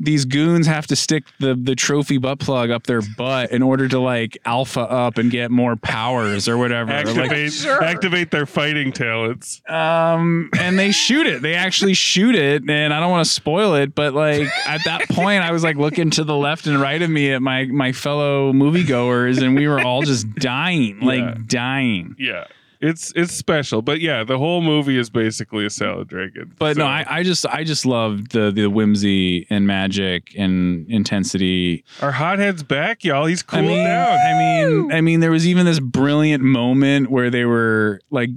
these 0.00 0.24
goons 0.24 0.66
have 0.66 0.86
to 0.88 0.96
stick 0.96 1.24
the 1.40 1.54
the 1.54 1.74
trophy 1.74 2.18
butt 2.18 2.38
plug 2.38 2.70
up 2.70 2.84
their 2.86 3.02
butt 3.16 3.50
in 3.50 3.62
order 3.62 3.88
to 3.88 3.98
like 3.98 4.38
alpha 4.44 4.80
up 4.80 5.18
and 5.18 5.30
get 5.30 5.50
more 5.50 5.76
powers 5.76 6.48
or 6.48 6.56
whatever. 6.56 6.90
Like, 6.92 7.06
activate, 7.32 7.66
activate 7.82 8.30
their 8.30 8.46
fighting 8.46 8.92
talents. 8.92 9.60
um, 9.68 10.50
and 10.58 10.78
they 10.78 10.90
shoot 10.92 11.26
it. 11.26 11.42
They 11.42 11.54
actually 11.54 11.94
shoot 11.94 12.34
it, 12.34 12.62
and 12.68 12.94
I 12.94 13.00
don't 13.00 13.10
want 13.10 13.26
to 13.26 13.30
spoil 13.30 13.74
it, 13.74 13.94
but 13.94 14.14
like 14.14 14.48
at 14.66 14.84
that 14.84 15.08
point, 15.10 15.42
I 15.42 15.50
was 15.52 15.62
like 15.64 15.76
looking 15.76 16.10
to 16.10 16.24
the 16.24 16.36
left 16.36 16.66
and 16.66 16.80
right 16.80 17.00
of 17.02 17.10
me 17.10 17.32
at 17.32 17.42
my 17.42 17.64
my 17.66 17.92
fellow 17.92 18.52
moviegoers, 18.52 19.42
and 19.42 19.54
we 19.56 19.66
were 19.68 19.80
all 19.80 20.02
just 20.02 20.32
dying, 20.36 21.00
like 21.00 21.18
Yeah. 21.20 21.34
dying. 21.46 22.14
Yeah. 22.18 22.44
It's 22.80 23.12
it's 23.16 23.32
special, 23.34 23.82
but 23.82 24.00
yeah, 24.00 24.22
the 24.22 24.38
whole 24.38 24.62
movie 24.62 24.96
is 24.98 25.10
basically 25.10 25.66
a 25.66 25.70
salad 25.70 26.06
dragon. 26.08 26.54
But 26.58 26.76
So- 26.76 26.82
no, 26.82 26.86
I, 26.86 27.04
I 27.08 27.22
just 27.24 27.44
I 27.46 27.64
just 27.64 27.84
loved 27.84 28.30
the 28.32 28.52
the 28.52 28.68
whimsy 28.68 29.46
and 29.50 29.66
magic 29.66 30.32
and 30.38 30.88
intensity. 30.88 31.84
our 32.02 32.12
hothead's 32.12 32.62
back, 32.62 33.02
y'all. 33.02 33.26
He's 33.26 33.42
cooled 33.42 33.64
I 33.64 33.66
mean, 33.68 33.84
down. 33.84 34.18
I 34.18 34.38
mean, 34.38 34.92
I 34.92 35.00
mean, 35.00 35.20
there 35.20 35.32
was 35.32 35.46
even 35.46 35.66
this 35.66 35.80
brilliant 35.80 36.44
moment 36.44 37.10
where 37.10 37.30
they 37.30 37.44
were 37.44 38.00
like 38.10 38.30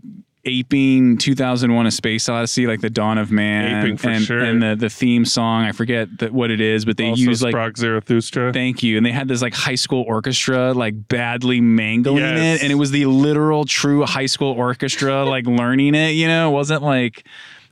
aping 0.43 1.17
2001: 1.17 1.85
A 1.85 1.91
Space 1.91 2.27
Odyssey, 2.29 2.67
like 2.67 2.81
the 2.81 2.89
Dawn 2.89 3.17
of 3.17 3.31
Man, 3.31 3.85
Aping 3.85 3.97
for 3.97 4.09
and, 4.09 4.23
sure. 4.23 4.39
and 4.39 4.61
the 4.61 4.75
the 4.75 4.89
theme 4.89 5.25
song. 5.25 5.63
I 5.63 5.71
forget 5.71 6.17
that 6.19 6.31
what 6.31 6.51
it 6.51 6.61
is, 6.61 6.85
but 6.85 6.97
they 6.97 7.09
also 7.09 7.21
use 7.21 7.43
like. 7.43 7.55
Zarathustra. 7.77 8.51
Thank 8.53 8.83
you. 8.83 8.97
And 8.97 9.05
they 9.05 9.11
had 9.11 9.27
this 9.27 9.41
like 9.41 9.53
high 9.53 9.75
school 9.75 10.03
orchestra 10.07 10.73
like 10.73 11.07
badly 11.07 11.61
mangling 11.61 12.17
Yes. 12.17 12.59
it. 12.59 12.63
And 12.63 12.71
it 12.71 12.75
was 12.75 12.91
the 12.91 13.05
literal 13.05 13.65
true 13.65 14.03
high 14.05 14.25
school 14.25 14.53
orchestra 14.53 15.23
like 15.25 15.45
learning 15.45 15.95
it, 15.95 16.11
you 16.11 16.27
know? 16.27 16.49
It 16.49 16.53
wasn't 16.53 16.83
like 16.83 17.25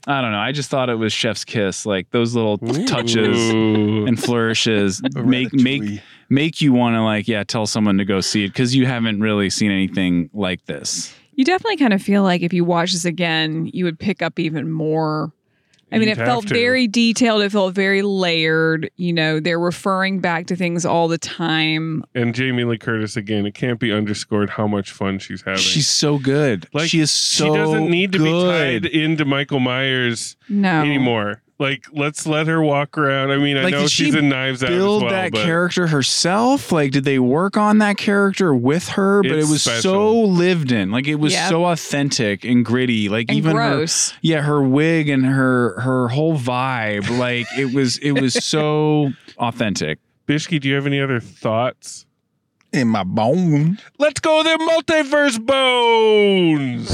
I 0.07 0.21
don't 0.21 0.31
know. 0.31 0.39
I 0.39 0.53
just 0.53 0.69
thought 0.69 0.89
it 0.89 0.95
was 0.95 1.11
Chef's 1.11 1.43
Kiss. 1.43 1.85
Like 1.85 2.09
those 2.11 2.33
little 2.33 2.57
touches 2.85 3.49
and 3.49 4.21
flourishes 4.21 5.01
make 5.15 5.53
make 5.53 6.01
make 6.29 6.61
you 6.61 6.71
want 6.73 6.95
to 6.95 7.01
like 7.01 7.27
yeah 7.27 7.43
tell 7.43 7.65
someone 7.65 7.97
to 7.97 8.05
go 8.05 8.21
see 8.21 8.45
it 8.45 8.49
because 8.49 8.75
you 8.75 8.85
haven't 8.85 9.19
really 9.19 9.49
seen 9.49 9.71
anything 9.71 10.29
like 10.33 10.63
this 10.65 11.13
You 11.39 11.45
definitely 11.45 11.77
kind 11.77 11.93
of 11.93 12.01
feel 12.01 12.21
like 12.23 12.41
if 12.41 12.51
you 12.51 12.65
watch 12.65 12.91
this 12.91 13.05
again, 13.05 13.69
you 13.71 13.85
would 13.85 13.97
pick 13.97 14.21
up 14.21 14.39
even 14.39 14.69
more. 14.69 15.31
I 15.89 15.97
mean, 15.97 16.09
You'd 16.09 16.17
it 16.17 16.25
felt 16.25 16.47
to. 16.49 16.53
very 16.53 16.85
detailed. 16.85 17.41
It 17.43 17.51
felt 17.53 17.73
very 17.73 18.01
layered. 18.01 18.91
You 18.97 19.13
know, 19.13 19.39
they're 19.39 19.57
referring 19.57 20.19
back 20.19 20.47
to 20.47 20.57
things 20.57 20.85
all 20.85 21.07
the 21.07 21.17
time. 21.17 22.03
and 22.13 22.35
Jamie 22.35 22.65
Lee 22.65 22.77
Curtis 22.77 23.15
again. 23.15 23.45
It 23.45 23.53
can't 23.53 23.79
be 23.79 23.93
underscored 23.93 24.49
how 24.49 24.67
much 24.67 24.91
fun 24.91 25.17
she's 25.17 25.41
having. 25.43 25.61
she's 25.61 25.87
so 25.87 26.17
good 26.19 26.67
like 26.73 26.89
she 26.89 26.99
is 26.99 27.09
so 27.09 27.45
she 27.45 27.57
doesn't 27.57 27.89
need 27.89 28.11
to 28.11 28.19
be 28.19 28.29
tied 28.31 28.85
into 28.85 29.23
Michael 29.23 29.61
Myers 29.61 30.35
No. 30.49 30.81
anymore. 30.81 31.41
Like 31.59 31.87
let's 31.91 32.25
let 32.25 32.47
her 32.47 32.61
walk 32.63 32.97
around. 32.97 33.31
I 33.31 33.37
mean, 33.37 33.57
I 33.57 33.63
Like, 33.63 33.73
know 33.73 33.81
did 33.81 33.91
she's 33.91 34.13
she 34.13 34.17
in 34.17 34.29
Knives 34.29 34.63
Out 34.63 34.69
build 34.69 35.03
well, 35.03 35.11
that 35.11 35.33
but 35.33 35.43
character 35.43 35.87
herself 35.87 36.71
like 36.71 36.91
did 36.93 37.03
they 37.03 37.19
work 37.19 37.57
on 37.57 37.79
that 37.79 37.97
character 37.97 38.55
with 38.55 38.87
her 38.89 39.21
but 39.23 39.33
It's 39.33 39.47
it 39.49 39.51
was 39.51 39.63
special. 39.63 39.81
so 39.81 40.19
lived 40.21 40.71
in 40.71 40.89
like 40.91 41.05
it 41.07 41.15
was 41.15 41.33
Yep. 41.33 41.49
so 41.49 41.65
authentic 41.65 42.45
and 42.45 42.63
gritty 42.63 43.09
like 43.09 43.27
And 43.27 43.37
even 43.37 43.57
her 43.57 43.75
gross. 43.75 44.13
yeah 44.21 44.41
her 44.41 44.61
wig 44.63 45.09
and 45.09 45.25
her 45.25 45.77
her 45.81 46.07
whole 46.07 46.37
vibe 46.37 47.09
like 47.19 47.45
it 47.57 47.73
was 47.73 47.97
it 47.97 48.13
was 48.13 48.33
so 48.45 49.11
authentic 49.37 49.99
Bishki, 50.27 50.61
do 50.61 50.69
you 50.69 50.75
have 50.75 50.85
any 50.85 51.01
other 51.01 51.19
thoughts? 51.19 52.05
In 52.71 52.87
my 52.87 53.03
bone. 53.03 53.79
Let's 53.97 54.19
go 54.19 54.43
their 54.43 54.59
multiverse 54.59 55.43
bones. 55.43 56.87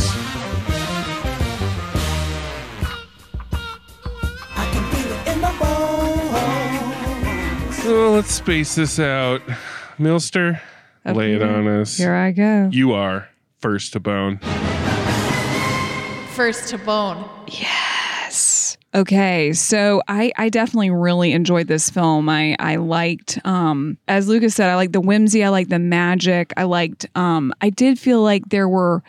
So 7.85 8.13
let's 8.13 8.31
space 8.31 8.73
this 8.73 8.99
out. 8.99 9.43
Milster, 9.99 10.59
Lay 11.05 11.33
it 11.35 11.43
on 11.43 11.67
us. 11.67 11.97
Here 11.97 12.15
I 12.15 12.31
go. 12.31 12.67
You 12.71 12.93
are 12.93 13.29
first 13.59 13.93
to 13.93 13.99
bone. 13.99 14.39
First 16.33 16.69
to 16.69 16.79
bone. 16.79 17.29
Yes. 17.45 18.75
Okay, 18.95 19.53
so 19.53 20.01
I, 20.07 20.31
I 20.35 20.49
definitely 20.49 20.89
really 20.89 21.31
enjoyed 21.33 21.67
this 21.67 21.91
film. 21.91 22.27
I 22.27 22.55
I 22.57 22.77
liked, 22.77 23.37
um, 23.45 23.99
as 24.07 24.27
Lucas 24.27 24.55
said, 24.55 24.71
I 24.71 24.75
liked 24.77 24.93
the 24.93 25.01
whimsy. 25.01 25.43
I 25.43 25.49
liked 25.49 25.69
the 25.69 25.77
magic. 25.77 26.53
I 26.57 26.63
liked. 26.63 27.05
Um, 27.13 27.53
I 27.61 27.69
did 27.69 27.99
feel 27.99 28.23
like 28.23 28.49
there 28.49 28.67
were, 28.67 29.03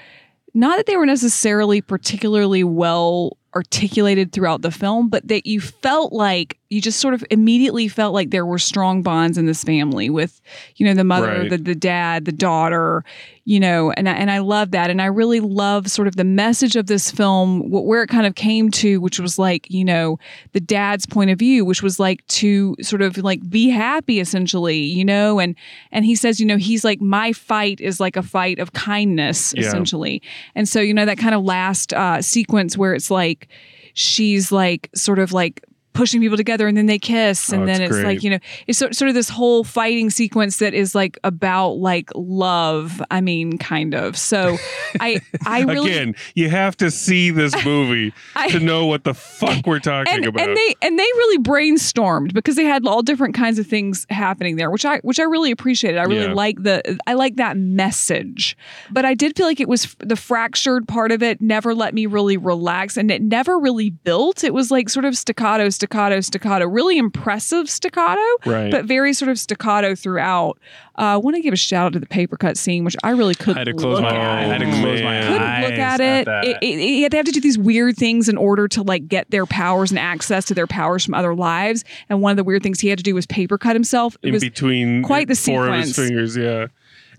not 0.52 0.76
that 0.76 0.84
they 0.84 0.98
were 0.98 1.06
necessarily 1.06 1.80
particularly 1.80 2.62
well 2.62 3.38
articulated 3.54 4.32
throughout 4.32 4.60
the 4.60 4.70
film, 4.70 5.08
but 5.08 5.26
that 5.28 5.46
you 5.46 5.62
felt 5.62 6.12
like 6.12 6.58
you 6.68 6.81
just 6.81 6.98
sort 6.98 7.14
of 7.14 7.24
immediately 7.31 7.87
felt 7.88 8.12
like 8.12 8.31
there 8.31 8.44
were 8.44 8.59
strong 8.59 9.02
bonds 9.02 9.38
in 9.38 9.46
this 9.46 9.62
family 9.62 10.11
with, 10.11 10.40
you 10.76 10.85
know, 10.87 10.94
the 10.94 11.05
mother, 11.05 11.26
Right. 11.29 11.50
the 11.50 11.59
the 11.59 11.74
dad, 11.74 12.24
the 12.24 12.33
daughter, 12.33 13.05
you 13.44 13.61
know, 13.61 13.92
and 13.92 14.09
I, 14.09 14.12
and 14.14 14.31
I 14.33 14.38
love 14.38 14.72
that, 14.72 14.90
and 14.90 15.00
I 15.00 15.07
really 15.07 15.38
love 15.38 15.88
sort 15.88 16.09
of 16.09 16.16
the 16.16 16.24
message 16.24 16.74
of 16.74 16.87
this 16.87 17.11
film, 17.12 17.61
wh- 17.70 17.85
where 17.87 18.02
it 18.02 18.09
kind 18.09 18.26
of 18.26 18.35
came 18.35 18.70
to, 18.72 19.00
which 19.00 19.20
was 19.20 19.38
like, 19.38 19.70
you 19.70 19.85
know, 19.85 20.18
the 20.55 20.59
dad's 20.61 21.07
point 21.07 21.31
of 21.31 21.38
view, 21.38 21.64
which 21.64 21.83
was 21.85 22.00
like 22.00 22.26
to 22.26 22.74
sort 22.83 23.02
of 23.02 23.16
like 23.18 23.48
be 23.48 23.68
happy, 23.68 24.18
essentially, 24.18 24.79
you 24.79 25.05
know, 25.05 25.38
and 25.38 25.55
and 25.92 26.05
he 26.05 26.16
says, 26.16 26.40
you 26.40 26.46
know, 26.46 26.57
he's 26.57 26.85
like 26.85 27.00
my 27.00 27.33
fight 27.33 27.81
is 27.81 28.00
like 28.00 28.16
a 28.16 28.22
fight 28.24 28.59
of 28.59 28.72
kindness, 28.72 29.55
Yeah. 29.57 29.62
essentially, 29.68 30.20
and 30.57 30.68
so 30.68 30.81
you 30.81 30.92
know 30.92 31.05
that 31.07 31.18
kind 31.18 31.35
of 31.37 31.44
last 31.44 31.92
uh, 31.94 32.20
sequence 32.20 32.76
where 32.76 32.92
it's 32.94 33.11
like 33.11 33.46
she's 33.94 34.50
like 34.50 34.90
sort 34.94 35.20
of 35.20 35.33
like 35.33 35.62
pushing 35.96 36.20
people 36.20 36.37
together 36.37 36.68
and 36.68 36.76
then 36.76 36.87
they 36.87 36.98
kiss 36.98 37.52
oh, 37.52 37.54
and 37.56 37.62
Oh, 37.62 37.66
then 37.66 37.80
it's 37.82 37.96
it's 37.96 38.04
like 38.04 38.22
you 38.22 38.30
know 38.30 38.38
it's 38.66 38.78
sort, 38.78 38.94
sort 38.94 39.09
of 39.09 39.14
this 39.14 39.28
whole 39.28 39.64
fighting 39.64 40.11
sequence 40.11 40.59
that 40.59 40.74
is 40.74 40.94
like 40.94 41.18
about 41.24 41.70
like 41.78 42.11
love 42.14 43.02
i 43.11 43.20
mean 43.20 43.56
kind 43.59 43.94
of. 43.94 44.16
So 44.16 44.56
i 45.00 45.20
i 45.46 45.62
really 45.62 45.90
Again, 45.90 46.14
you 46.35 46.50
have 46.50 46.76
to 46.78 46.90
see 46.90 47.30
this 47.30 47.54
movie 47.64 48.12
I- 48.37 48.50
to 48.50 48.61
know 48.61 48.87
what 48.87 49.04
the 49.04 49.14
fuck 49.14 49.66
we're 49.66 49.78
talking 49.80 50.12
and, 50.12 50.26
about. 50.26 50.46
and 50.46 50.56
they 50.56 50.74
and 50.82 50.98
they 50.98 51.02
really 51.02 51.38
brainstormed 51.42 52.35
because 52.35 52.56
they 52.56 52.64
had 52.64 52.87
all 52.87 53.02
different 53.02 53.35
kinds 53.35 53.59
of 53.59 53.66
things 53.66 54.06
happening 54.11 54.56
there 54.56 54.70
which 54.70 54.85
i 54.85 54.98
which 54.98 55.18
i 55.18 55.24
really 55.24 55.50
appreciated. 55.50 55.98
I 55.98 56.04
really 56.04 56.26
Yeah. 56.26 56.35
like 56.35 56.62
the 56.62 56.98
i 57.06 57.14
like 57.14 57.37
that 57.37 57.56
message. 57.56 58.56
But 58.90 59.06
i 59.06 59.14
did 59.14 59.35
feel 59.37 59.46
like 59.46 59.61
it 59.61 59.68
was 59.68 59.96
the 60.00 60.16
fractured 60.16 60.87
part 60.87 61.11
of 61.11 61.22
it 61.22 61.40
never 61.40 61.74
let 61.74 61.94
me 61.94 62.04
really 62.04 62.37
relax 62.37 62.96
and 62.98 63.11
it 63.11 63.22
never 63.22 63.59
really 63.59 63.88
built. 63.90 64.44
It 64.44 64.52
was 64.52 64.70
like 64.70 64.90
sort 64.90 65.06
of 65.06 65.16
staccato 65.16 65.70
staccato 65.70 65.86
staccato 65.87 66.20
staccato, 66.20 66.66
really 66.66 66.99
impressive 66.99 67.68
staccato 67.70 68.20
Right. 68.44 68.70
but 68.70 68.85
very 68.85 69.12
sort 69.12 69.31
of 69.31 69.38
staccato 69.38 69.94
throughout 69.94 70.59
uh, 70.99 71.03
i 71.03 71.16
want 71.16 71.37
to 71.37 71.42
give 71.42 71.53
a 71.53 71.57
shout 71.57 71.87
out 71.87 71.92
to 71.92 71.99
the 71.99 72.07
paper 72.07 72.37
cut 72.37 72.57
scene 72.57 72.85
which 72.85 72.96
i 73.05 73.11
really 73.11 73.35
I 73.38 73.42
couldn't 73.42 73.57
had 73.59 73.66
to 73.66 73.72
close 73.75 73.94
look 73.94 74.03
my 74.03 74.09
at 74.11 74.16
eye. 74.16 74.40
I 74.40 74.46
had 74.46 74.59
to 74.59 74.64
close 74.66 75.03
my 75.03 75.20
couldn't 75.22 75.42
eyes. 75.42 75.70
look 75.70 75.79
at 75.79 76.01
it. 76.01 76.25
that. 76.27 76.44
It, 76.44 76.57
it, 76.62 76.79
it- 76.79 77.11
They 77.11 77.16
have 77.16 77.27
to 77.27 77.33
do 77.33 77.40
these 77.40 77.59
weird 77.59 77.96
things 77.96 78.29
in 78.29 78.37
order 78.37 78.66
to 78.68 78.83
like 78.83 79.07
get 79.09 79.31
their 79.31 79.46
powers 79.46 79.90
and 79.90 79.99
access 79.99 80.44
to 80.46 80.55
their 80.55 80.66
powers 80.66 81.05
from 81.05 81.14
other 81.14 81.35
lives. 81.35 81.85
And 82.09 82.20
one 82.22 82.31
of 82.31 82.37
the 82.37 82.44
weird 82.44 82.62
things 82.62 82.81
he 82.81 82.88
had 82.88 82.99
to 82.99 83.05
do 83.05 83.14
was 83.14 83.27
paper 83.27 83.59
cut 83.59 83.77
himself. 83.77 84.16
It 84.22 84.29
in 84.29 84.33
was 84.35 84.42
between 84.42 85.03
quite 85.03 85.29
the 85.29 85.35
four 85.37 85.68
of 85.68 85.75
his 85.75 85.94
fingers, 85.94 86.37
yeah. 86.37 86.66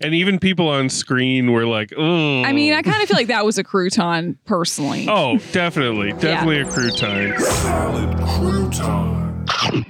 And 0.00 0.14
even 0.14 0.38
people 0.38 0.68
on 0.68 0.88
screen 0.88 1.52
were 1.52 1.66
like, 1.66 1.92
"Oh." 1.96 2.42
I 2.42 2.52
mean, 2.52 2.72
I 2.72 2.82
kind 2.82 3.02
of 3.02 3.08
feel 3.08 3.16
like 3.16 3.26
that 3.28 3.44
was 3.44 3.58
a 3.58 3.64
crouton 3.64 4.36
personally. 4.44 5.06
Oh, 5.08 5.38
definitely, 5.52 6.12
definitely 6.12 6.60
a 6.60 6.64
crouton. 6.64 7.38
Salad 7.40 8.16
crouton. 8.18 9.28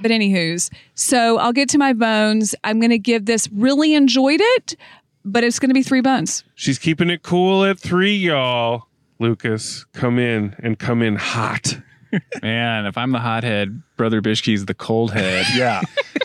But 0.01 0.11
anywho's, 0.11 0.69
so 0.95 1.37
I'll 1.37 1.53
get 1.53 1.69
to 1.69 1.77
my 1.77 1.93
bones. 1.93 2.55
I'm 2.63 2.79
going 2.79 2.89
to 2.89 2.99
give 2.99 3.25
this 3.25 3.47
really 3.51 3.93
enjoyed 3.93 4.39
it, 4.41 4.75
but 5.23 5.43
it's 5.43 5.59
going 5.59 5.69
to 5.69 5.73
be 5.73 5.83
three 5.83 6.01
bones. 6.01 6.43
She's 6.55 6.79
keeping 6.79 7.09
it 7.09 7.23
cool 7.23 7.63
at 7.65 7.79
three, 7.79 8.15
y'all. 8.15 8.87
Lucas, 9.19 9.85
come 9.93 10.17
in 10.17 10.55
and 10.59 10.79
come 10.79 11.01
in 11.01 11.17
hot. 11.17 11.77
Man, 12.41 12.85
if 12.85 12.97
I'm 12.97 13.11
the 13.11 13.19
hothead, 13.19 13.81
Brother 13.97 14.21
Bishke's 14.21 14.65
the 14.65 14.73
cold 14.73 15.11
head. 15.11 15.45
Yeah. 15.55 15.81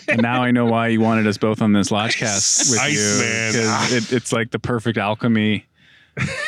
and 0.09 0.23
now 0.23 0.42
I 0.42 0.51
know 0.51 0.66
why 0.66 0.88
you 0.88 1.01
wanted 1.01 1.27
us 1.27 1.38
both 1.38 1.61
on 1.62 1.73
this 1.73 1.88
Lodgecast 1.90 2.70
with 2.70 2.81
Ice 2.81 2.94
you. 3.20 3.25
man. 3.25 3.53
'cause 3.53 3.92
It, 3.92 4.12
it's 4.12 4.33
like 4.33 4.51
the 4.51 4.59
perfect 4.59 4.99
alchemy. 4.99 5.66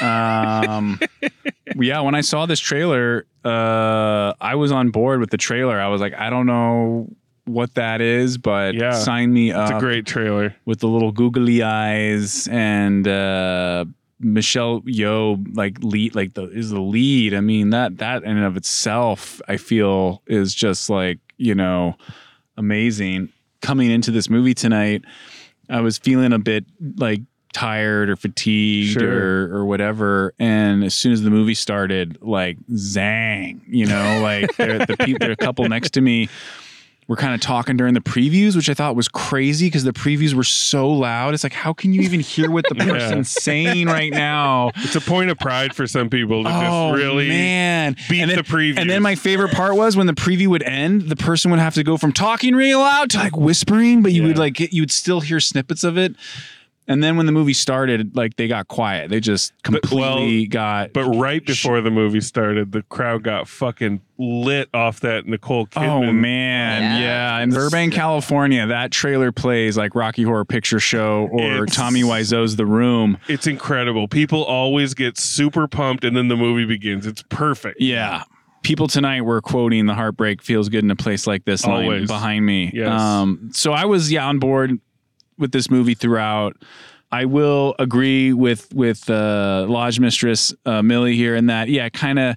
Um, 0.01 1.01
yeah, 1.77 2.01
when 2.01 2.15
I 2.15 2.21
saw 2.21 2.47
this 2.47 2.61
trailer, 2.61 3.27
uh, 3.45 4.33
I 4.41 4.55
was 4.55 4.73
on 4.73 4.91
board 4.91 5.21
with 5.21 5.31
the 5.31 5.37
trailer. 5.37 5.81
I 5.81 5.89
was 5.89 6.01
like, 6.01 6.15
I 6.15 6.31
don't 6.31 6.47
know 6.47 7.09
what 7.45 7.75
that 7.75 8.01
is, 8.01 8.39
but 8.39 8.75
Yeah. 8.75 8.93
sign 8.93 9.33
me 9.33 9.53
up. 9.53 9.71
It's 9.71 9.77
a 9.77 9.81
great 9.81 10.07
trailer. 10.07 10.55
with 10.65 10.81
the 10.81 10.89
little 10.89 11.13
googly 11.13 11.63
eyes 11.63 12.49
and 12.49 13.07
uh 13.07 13.85
Michelle 14.19 14.81
Yeoh 14.83 15.45
like 15.57 15.79
lead 15.83 16.15
like 16.15 16.35
the 16.35 16.45
is 16.51 16.71
the 16.71 16.81
lead. 16.81 17.35
I 17.35 17.41
mean 17.41 17.71
that 17.71 17.99
that 17.99 18.25
in 18.25 18.37
and 18.37 18.47
of 18.47 18.57
itself 18.57 19.41
I 19.49 19.57
feel 19.59 20.23
is 20.27 20.55
just 20.55 20.89
like, 20.89 21.19
you 21.37 21.55
know, 21.55 21.97
amazing. 22.57 23.31
Coming 23.63 23.91
into 23.91 24.11
this 24.11 24.31
movie 24.31 24.55
tonight, 24.55 25.03
I 25.69 25.81
was 25.81 25.99
feeling 25.99 26.33
a 26.33 26.39
bit 26.39 26.65
like 26.97 27.21
tired 27.53 28.11
or 28.11 28.17
fatigued 28.17 28.93
Sure. 29.01 29.49
or 29.49 29.57
or 29.59 29.65
whatever 29.65 30.35
and 30.39 30.85
as 30.85 30.95
soon 30.95 31.13
as 31.13 31.23
the 31.23 31.31
movie 31.31 31.55
started 31.55 32.19
like 32.21 32.59
zang 32.73 33.63
you 33.67 33.87
know 33.87 34.21
like 34.23 34.55
there- 34.59 34.85
the 34.85 34.95
people 34.99 35.31
a 35.31 35.37
couple 35.37 35.67
next 35.67 35.93
to 35.95 36.03
me 36.03 36.29
were 37.09 37.17
kind 37.17 37.35
of 37.35 37.41
talking 37.41 37.77
during 37.77 37.95
the 37.95 38.01
previews, 38.01 38.57
which 38.57 38.69
I 38.69 38.75
thought 38.75 38.97
was 38.97 39.09
crazy 39.09 39.69
because 39.69 39.85
the 39.85 39.93
previews 39.93 40.35
were 40.35 40.45
so 40.45 40.89
loud. 40.91 41.35
It's 41.35 41.45
like, 41.45 41.53
how 41.53 41.73
can 41.73 41.93
you 41.93 42.03
even 42.03 42.21
hear 42.21 42.51
what 42.51 42.65
the 42.69 42.75
person's 42.85 43.31
saying 43.31 43.87
right 43.87 44.13
now? 44.13 44.73
It's 44.77 44.97
a 44.97 45.01
point 45.01 45.31
of 45.31 45.39
pride 45.39 45.75
for 45.75 45.87
some 45.87 46.11
people 46.11 46.43
to 46.43 46.51
oh 46.51 46.91
just 46.91 47.01
really 47.01 47.29
man, 47.29 47.97
beat 48.09 48.23
and 48.23 48.31
then, 48.31 48.39
the 48.39 48.45
preview. 48.45 48.79
And 48.79 48.91
then 48.91 49.03
my 49.03 49.15
favorite 49.15 49.53
part 49.53 49.77
was 49.77 49.97
when 49.97 50.07
the 50.07 50.15
preview 50.15 50.49
would 50.49 50.65
end, 50.65 51.03
the 51.03 51.17
person 51.17 51.51
would 51.53 51.61
have 51.61 51.75
to 51.75 51.85
go 51.85 51.97
from 51.97 52.13
talking 52.13 52.55
really 52.55 52.75
loud 52.75 53.11
to 53.11 53.19
like 53.19 53.37
whispering, 53.37 54.03
but 54.03 54.13
you 54.13 54.25
would 54.25 54.39
like 54.39 54.55
get, 54.55 54.73
you 54.73 54.83
would 54.83 54.91
still 54.91 55.21
hear 55.21 55.39
snippets 55.39 55.85
of 55.85 55.97
it. 55.97 56.17
And 56.89 57.03
then 57.03 57.17
when 57.17 57.27
the 57.27 57.33
movie 57.33 57.53
started, 57.53 58.15
like 58.15 58.37
they 58.37 58.47
got 58.47 58.69
quiet. 58.69 59.11
They 59.11 59.19
just 59.21 59.53
But- 59.65 59.83
completely 59.83 60.43
well, 60.43 60.49
got. 60.51 60.93
But 60.93 61.07
right 61.17 61.45
before 61.45 61.81
the 61.81 61.91
movie 61.91 62.21
started, 62.21 62.71
the 62.73 62.83
crowd 62.83 63.25
got 63.25 63.49
fucking 63.49 64.01
lit 64.19 64.69
off 64.73 65.01
that 65.01 65.27
Nicole 65.27 65.67
Kidman. 65.67 66.09
Oh 66.09 66.13
man, 66.13 66.83
Yeah. 66.83 66.99
yeah. 67.39 67.43
In 67.43 67.51
Burbank, 67.51 67.93
California, 67.93 68.67
that 68.69 68.93
trailer 68.93 69.33
plays 69.33 69.77
like 69.77 69.95
Rocky 69.95 70.23
Horror 70.23 70.45
Picture 70.45 70.79
Show 70.81 71.29
or 71.33 71.65
It's- 71.65 71.75
Tommy 71.77 72.05
Wiseau's 72.05 72.55
The 72.57 72.67
Room. 72.67 73.19
It's 73.29 73.47
incredible. 73.47 74.07
People 74.09 74.45
always 74.45 74.95
get 74.95 75.19
super 75.19 75.67
pumped 75.67 76.05
and 76.05 76.17
then 76.17 76.29
the 76.29 76.37
movie 76.37 76.65
begins. 76.67 77.05
It's 77.07 77.23
perfect. 77.29 77.81
Yeah. 77.81 78.23
People 78.63 78.89
tonight 78.89 79.21
were 79.21 79.41
quoting 79.41 79.87
the 79.87 79.95
heartbreak 79.95 80.43
feels 80.43 80.69
good 80.69 80.83
in 80.83 80.91
a 80.91 80.97
place 80.97 81.27
like 81.27 81.45
this 81.45 81.65
line 81.65 81.85
Always. 81.85 82.09
behind 82.09 82.45
me. 82.45 82.73
Yes. 82.75 82.89
Um, 83.01 83.51
so 83.53 83.73
I 83.73 83.85
was 83.85 84.11
yeah 84.11 84.27
on 84.27 84.39
board 84.41 84.79
with 85.39 85.53
this 85.53 85.71
movie 85.71 85.95
throughout. 85.95 86.57
I 87.13 87.25
will 87.25 87.75
agree 87.79 88.33
with 88.33 88.73
with 88.75 89.09
uh, 89.09 89.67
Lodge 89.69 90.01
Mistress 90.01 90.53
uh, 90.65 90.83
Millie 90.83 91.17
here 91.17 91.37
in 91.37 91.47
that 91.47 91.69
yeah, 91.69 91.89
kind 91.89 92.19
of. 92.19 92.37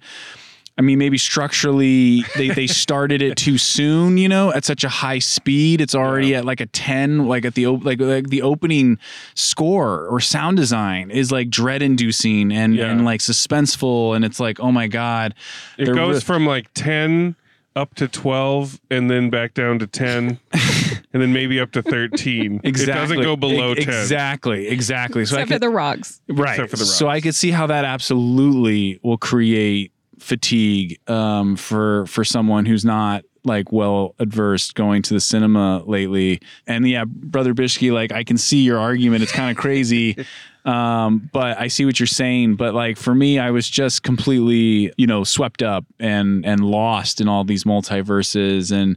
I 0.77 0.81
mean, 0.81 0.97
maybe 0.97 1.17
structurally 1.17 2.23
they, 2.38 2.51
they 2.51 2.65
started 2.85 3.21
it 3.21 3.35
too 3.35 3.57
soon, 3.57 4.17
you 4.17 4.29
know, 4.29 4.53
at 4.53 4.63
such 4.63 4.85
a 4.85 4.89
high 4.89 5.19
speed. 5.19 5.81
It's 5.81 5.93
already 5.93 6.33
at 6.35 6.45
like 6.45 6.62
a 6.62 6.67
10, 6.67 7.27
like 7.27 7.43
at 7.43 7.55
the 7.55 7.67
like 7.67 7.99
like 7.99 8.29
the 8.29 8.41
opening 8.43 8.97
score 9.35 10.07
or 10.07 10.21
sound 10.21 10.55
design 10.55 11.12
is 11.12 11.33
like 11.33 11.49
dread 11.49 11.81
inducing 11.81 12.53
and, 12.53 12.75
Yeah. 12.75 12.91
and 12.91 13.03
like 13.03 13.19
suspenseful 13.19 14.15
and 14.15 14.23
it's 14.23 14.39
like, 14.39 14.62
oh 14.62 14.71
my 14.71 14.88
God. 14.88 15.35
It 15.77 15.93
goes 15.93 16.15
re- 16.15 16.21
from 16.21 16.45
like 16.45 16.73
10 16.75 17.35
up 17.75 17.95
to 17.95 18.08
12 18.08 18.79
and 18.91 19.10
then 19.10 19.29
back 19.29 19.53
down 19.53 19.79
to 19.79 19.88
10 19.88 20.39
and 21.13 21.21
then 21.21 21.32
maybe 21.34 21.60
up 21.60 21.71
to 21.71 21.82
13. 21.82 22.62
Exactly. 22.63 22.93
It 22.93 22.95
doesn't 22.95 23.21
go 23.21 23.36
below 23.36 23.71
E- 23.73 23.84
10. 23.86 23.88
Exactly. 23.88 24.67
Exactly. 24.67 25.25
So 25.25 25.38
I 25.38 25.41
Except 25.41 25.55
for 25.55 25.60
the 25.60 25.69
rocks. 25.69 26.21
right. 26.29 26.51
except 26.51 26.71
for 26.71 26.77
the 26.77 26.86
so 26.86 27.08
I 27.08 27.13
rocks. 27.15 27.23
could 27.23 27.36
see 27.36 27.51
how 27.51 27.67
that 27.67 27.86
absolutely 27.86 28.99
will 29.03 29.17
create 29.17 29.91
fatigue 30.19 30.99
um, 31.10 31.55
for 31.55 32.05
for 32.08 32.25
someone 32.25 32.65
who's 32.65 32.84
not 32.84 33.23
like 33.45 33.71
well 33.71 34.15
adversed 34.19 34.75
going 34.75 35.01
to 35.03 35.13
the 35.13 35.19
cinema 35.21 35.82
lately. 35.86 36.41
And 36.67 36.88
yeah, 36.88 37.05
brother 37.05 37.53
Bishke, 37.53 37.93
like 37.93 38.12
I 38.12 38.25
can 38.25 38.38
see 38.38 38.63
your 38.63 38.77
argument. 38.77 39.23
It's 39.23 39.32
kind 39.32 39.49
of 39.49 39.55
crazy. 39.58 40.17
Um, 40.69 41.29
but 41.34 41.58
I 41.60 41.67
see 41.67 41.86
what 41.86 41.99
you're 41.99 42.08
saying. 42.08 42.55
But 42.55 42.73
like 42.73 42.97
for 42.97 43.15
me, 43.15 43.39
I 43.39 43.51
was 43.51 43.69
just 43.69 44.03
completely, 44.03 44.93
you 44.97 45.08
know, 45.08 45.23
swept 45.23 45.63
up 45.63 45.86
and 45.99 46.45
and 46.45 46.60
lost 46.63 47.19
in 47.21 47.27
all 47.27 47.43
these 47.43 47.63
multiverses 47.63 48.71
and 48.71 48.95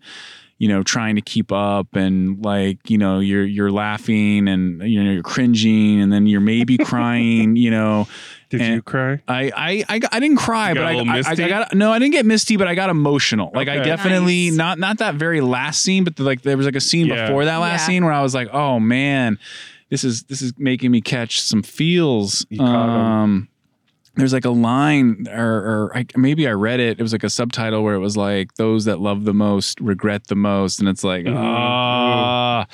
you 0.58 0.68
know 0.68 0.82
trying 0.82 1.16
to 1.16 1.22
keep 1.22 1.50
up 1.50 1.96
and 1.96 2.44
like 2.44 2.88
you 2.88 2.96
know 2.98 3.18
you're 3.18 3.44
you're 3.44 3.72
laughing 3.72 4.46
and 4.48 4.80
you 4.88 5.02
know 5.02 5.10
you're 5.10 5.22
cringing 5.22 6.00
and 6.00 6.12
then 6.12 6.26
you're 6.26 6.40
maybe 6.40 6.76
crying 6.92 7.56
you 7.56 7.68
know 7.68 8.06
Did 8.50 8.60
and- 8.60 8.74
you 8.74 8.82
cry? 8.82 9.20
I, 9.26 9.50
I 9.56 9.84
I 9.88 9.98
got- 9.98 10.14
I 10.14 10.20
didn't 10.20 10.36
cry, 10.36 10.68
You 10.68 10.74
but 10.76 10.80
got 10.82 10.86
a 10.86 10.90
I, 10.90 11.02
little 11.02 11.42
I, 11.42 11.46
I 11.46 11.48
got 11.48 11.74
no, 11.74 11.90
I 11.90 11.98
didn't 11.98 12.12
get 12.12 12.26
misty, 12.26 12.56
but 12.56 12.68
I 12.68 12.74
got 12.76 12.90
emotional. 12.90 13.50
Like 13.54 13.66
I 13.68 13.78
definitely 13.78 14.50
Nice. 14.50 14.56
not 14.56 14.78
not 14.78 14.98
that 14.98 15.16
very 15.16 15.40
last 15.40 15.82
scene, 15.82 16.04
but 16.04 16.14
the, 16.16 16.22
like 16.22 16.42
there 16.42 16.56
was 16.56 16.66
like 16.66 16.76
a 16.76 16.80
scene 16.80 17.06
Yeah. 17.06 17.26
before 17.26 17.44
that 17.46 17.56
last 17.56 17.80
Yeah. 17.82 17.86
scene 17.86 18.04
where 18.04 18.12
I 18.14 18.22
was 18.22 18.34
like, 18.34 18.48
oh 18.52 18.78
man, 18.78 19.38
this 19.92 20.04
is 20.04 20.22
this 20.24 20.40
is 20.40 20.54
making 20.56 20.90
me 20.90 21.02
catch 21.02 21.38
some 21.40 21.62
feels. 21.62 22.46
You 22.48 22.58
caught 22.58 22.88
'em. 22.88 23.00
Um, 23.00 23.48
there's 24.16 24.32
like 24.32 24.44
a 24.46 24.50
line, 24.50 25.26
or, 25.30 25.54
or 25.90 25.96
I, 25.96 26.04
maybe 26.16 26.48
I 26.48 26.52
read 26.52 26.80
it. 26.80 26.98
It 26.98 27.02
was 27.02 27.12
like 27.12 27.24
a 27.24 27.30
subtitle 27.30 27.82
where 27.84 27.94
it 27.94 27.98
was 28.00 28.16
like, 28.16 28.54
"Those 28.54 28.86
that 28.86 29.00
love 29.00 29.24
the 29.24 29.32
most 29.34 29.80
regret 29.80 30.26
the 30.28 30.34
most," 30.34 30.80
and 30.80 30.88
it's 30.88 31.04
like, 31.04 31.26
ah. 31.28 32.66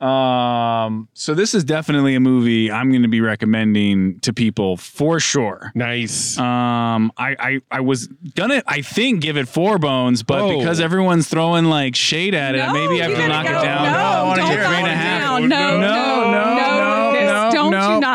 Um, 0.00 1.08
so 1.14 1.32
this 1.32 1.54
is 1.54 1.62
definitely 1.62 2.16
a 2.16 2.20
movie 2.20 2.72
I'm 2.72 2.90
going 2.90 3.02
to 3.02 3.08
be 3.08 3.20
recommending 3.20 4.18
to 4.20 4.32
people 4.32 4.76
for 4.76 5.20
sure. 5.20 5.70
Nice. 5.76 6.36
Um, 6.38 7.12
I, 7.16 7.36
I 7.38 7.60
I 7.70 7.80
was 7.82 8.08
gonna 8.34 8.64
I 8.66 8.82
think 8.82 9.20
give 9.20 9.36
it 9.36 9.46
four 9.46 9.78
bones, 9.78 10.24
but 10.24 10.40
Oh. 10.40 10.58
because 10.58 10.80
everyone's 10.80 11.28
throwing 11.28 11.66
like 11.66 11.94
shade 11.94 12.34
at 12.34 12.56
it, 12.56 12.66
maybe 12.72 13.00
I 13.00 13.10
have 13.10 13.16
to 13.16 13.28
knock 13.28 13.46
go. 13.46 13.60
it 13.60 13.62
down. 13.62 13.92
No, 13.92 13.98
I 13.98 14.22
wanna 14.24 14.42
don't 14.42 14.50
hear 14.50 14.58
it. 14.58 14.62
knock 14.64 14.70
Three 14.72 14.78
and 14.78 14.86
a 14.88 14.90
it 14.90 14.96
half. 14.96 15.20
down. 15.20 15.48
No, 15.48 15.56
no, 15.56 15.80
no, 15.80 15.86
Lucas, 15.86 15.94
don't 15.94 16.11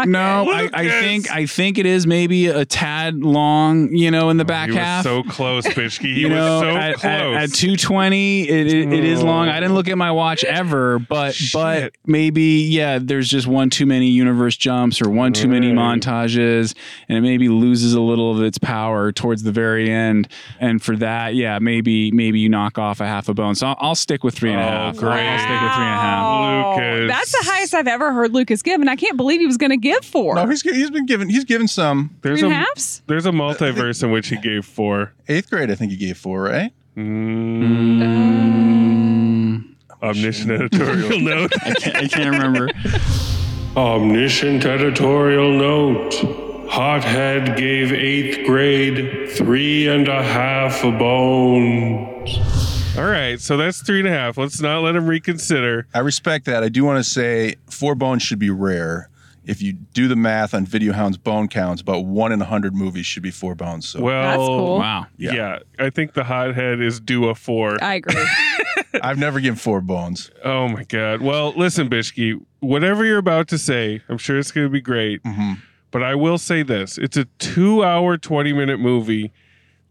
no, 0.12 0.43
you 0.43 0.48
knock 0.52 0.58
no. 0.58 0.65
it. 0.65 0.76
I, 0.76 0.82
I 0.98 1.02
think 1.02 1.32
I 1.32 1.46
think 1.46 1.78
it 1.78 1.86
is 1.86 2.08
maybe 2.08 2.48
a 2.48 2.65
tad 2.65 3.24
long, 3.24 3.93
you 3.96 4.12
know, 4.12 4.30
in 4.30 4.38
the 4.38 4.43
oh, 4.43 4.48
back 4.48 4.70
he 4.70 4.76
was 4.76 4.84
half. 4.84 5.04
so 5.04 5.24
close, 5.24 5.65
Bishki. 5.67 6.13
He 6.15 6.22
you 6.22 6.30
know, 6.30 6.62
so 6.62 6.70
at, 6.76 6.96
close. 6.96 7.04
at, 7.04 7.34
at 7.43 7.54
220, 7.54 8.41
it, 8.50 8.67
it, 8.67 8.93
it 8.93 9.04
is 9.04 9.22
long. 9.24 9.50
I 9.50 9.60
didn't 9.60 9.76
look 9.76 9.88
at 9.88 9.98
my 9.98 10.12
watch 10.12 10.43
ever, 10.43 11.00
but 11.00 11.38
but 11.54 11.93
maybe 12.06 12.67
yeah, 12.70 13.00
there's 13.02 13.28
just 13.30 13.48
one 13.48 13.70
too 13.70 13.86
many 13.86 14.08
universe 14.08 14.58
jumps 14.58 15.02
or 15.02 15.10
one 15.10 15.34
too 15.34 15.48
many 15.48 15.67
Right. 15.67 16.00
montages, 16.00 16.76
and 17.10 17.17
it 17.17 17.22
maybe 17.22 17.50
loses 17.50 17.93
a 17.93 18.02
little 18.02 18.32
of 18.36 18.41
its 18.43 18.58
power 18.58 19.12
towards 19.12 19.43
the 19.43 19.52
very 19.52 19.89
end. 19.91 20.28
And 20.60 20.82
for 20.82 20.96
that, 20.98 21.36
yeah, 21.36 21.60
maybe 21.60 22.12
maybe 22.12 22.39
you 22.39 22.50
knock 22.50 22.78
off 22.78 23.00
a 23.02 23.06
half 23.06 23.28
a 23.30 23.34
bone. 23.34 23.56
So 23.56 23.67
I'll, 23.67 23.78
I'll 23.80 23.96
stick 23.96 24.24
with 24.24 24.36
three 24.36 24.52
and 24.52 24.60
a 24.60 24.63
Oh, 24.63 24.67
half. 24.67 24.98
great. 24.98 25.26
I'll 25.28 25.39
stick 25.39 25.50
with 25.62 25.74
three 25.74 25.84
and 25.84 25.93
a 25.93 25.98
half. 25.98 26.78
Lucas. 26.78 27.10
That's 27.12 27.32
the 27.32 27.50
highest 27.52 27.74
I've 27.74 27.88
ever 27.88 28.13
heard 28.13 28.34
Lucas 28.34 28.62
give, 28.62 28.80
and 28.82 28.89
I 28.89 28.96
can't 28.96 29.17
believe 29.17 29.39
he 29.39 29.46
was 29.48 29.58
going 29.58 29.70
to 29.72 29.78
give 29.78 29.96
four. 30.05 30.36
No, 30.36 30.47
he's 30.47 30.62
he's 30.62 30.89
been 30.91 31.05
given 31.05 31.29
he's 31.29 31.45
given 31.45 31.67
some 31.67 32.15
there's 32.21 32.39
Three 32.39 32.49
a 32.49 32.53
and 32.53 32.62
a 32.63 32.65
halves? 32.65 33.01
there's 33.07 33.25
a 33.25 33.31
multiverse 33.31 34.03
in 34.03 34.12
which 34.12 34.27
he 34.29 34.38
gave 34.38 34.65
four. 34.65 35.13
eighth 35.27 35.49
grade. 35.49 35.69
I 35.71 35.75
think 35.75 35.91
he 35.91 35.97
gave 35.97 36.17
four, 36.17 36.41
right? 36.43 36.71
Mm, 38.38 39.63
omniscient 40.01 40.51
editorial 40.51 41.19
note. 41.21 41.51
I 41.63 41.73
can't, 41.73 41.95
I 41.95 42.07
can't 42.07 42.31
remember. 42.36 42.69
Omniscient 43.75 44.65
editorial 44.65 45.51
note. 45.51 46.13
Hothead 46.69 47.55
gave 47.57 47.93
eighth 47.93 48.45
grade 48.45 49.29
three 49.31 49.88
and 49.88 50.07
a 50.07 50.21
half 50.23 50.81
bones. 50.81 52.38
All 52.97 53.05
right, 53.05 53.39
so 53.39 53.55
that's 53.57 53.81
three 53.83 53.99
and 53.99 54.07
a 54.07 54.12
half. 54.12 54.38
Let's 54.38 54.60
not 54.60 54.81
let 54.81 54.95
him 54.95 55.05
reconsider. 55.07 55.88
I 55.93 55.99
respect 55.99 56.45
that. 56.45 56.63
I 56.63 56.69
do 56.69 56.83
want 56.83 56.97
to 56.97 57.10
say 57.10 57.55
four 57.69 57.93
bones 57.95 58.23
should 58.23 58.39
be 58.39 58.49
rare. 58.49 59.10
If 59.47 59.62
you 59.62 59.73
do 59.73 60.07
the 60.07 60.15
math 60.15 60.53
on 60.53 60.67
VideoHound's 60.67 61.17
bone 61.17 61.47
counts, 61.47 61.81
about 61.81 62.05
one 62.05 62.31
in 62.31 62.41
a 62.41 62.45
hundred 62.45 62.75
movies 62.75 63.05
should 63.05 63.23
be 63.23 63.31
four 63.31 63.55
bones. 63.55 63.88
So 63.88 64.01
Well, 64.01 64.23
That's 64.23 64.38
cool. 64.38 64.77
Wow. 64.79 65.07
Yeah. 65.17 65.33
Yeah. 65.33 65.60
I 65.79 65.89
think 65.89 66.13
the 66.13 66.25
hothead 66.25 66.81
is 66.81 66.99
due 66.99 67.29
a 67.29 67.36
four. 67.36 67.81
I 67.81 67.95
agree. 67.95 68.25
I've 69.01 69.17
never 69.17 69.39
given 69.39 69.57
four 69.57 69.81
bones. 69.81 70.29
Oh 70.43 70.67
my 70.67 70.83
god. 70.83 71.21
Well, 71.21 71.53
listen, 71.55 71.89
Bishki, 71.89 72.39
whatever 72.60 73.05
you're 73.05 73.17
about 73.17 73.47
to 73.49 73.57
say, 73.57 74.01
I'm 74.10 74.17
sure 74.17 74.38
it's 74.38 74.51
going 74.51 74.67
to 74.67 74.71
be 74.71 74.81
great. 74.81 75.23
Mm-hmm. 75.23 75.53
But 75.91 76.03
I 76.03 76.15
will 76.15 76.38
say 76.38 76.63
this: 76.63 76.97
it's 76.97 77.15
a 77.15 77.25
two-hour, 77.39 78.17
twenty-minute 78.17 78.79
movie. 78.79 79.31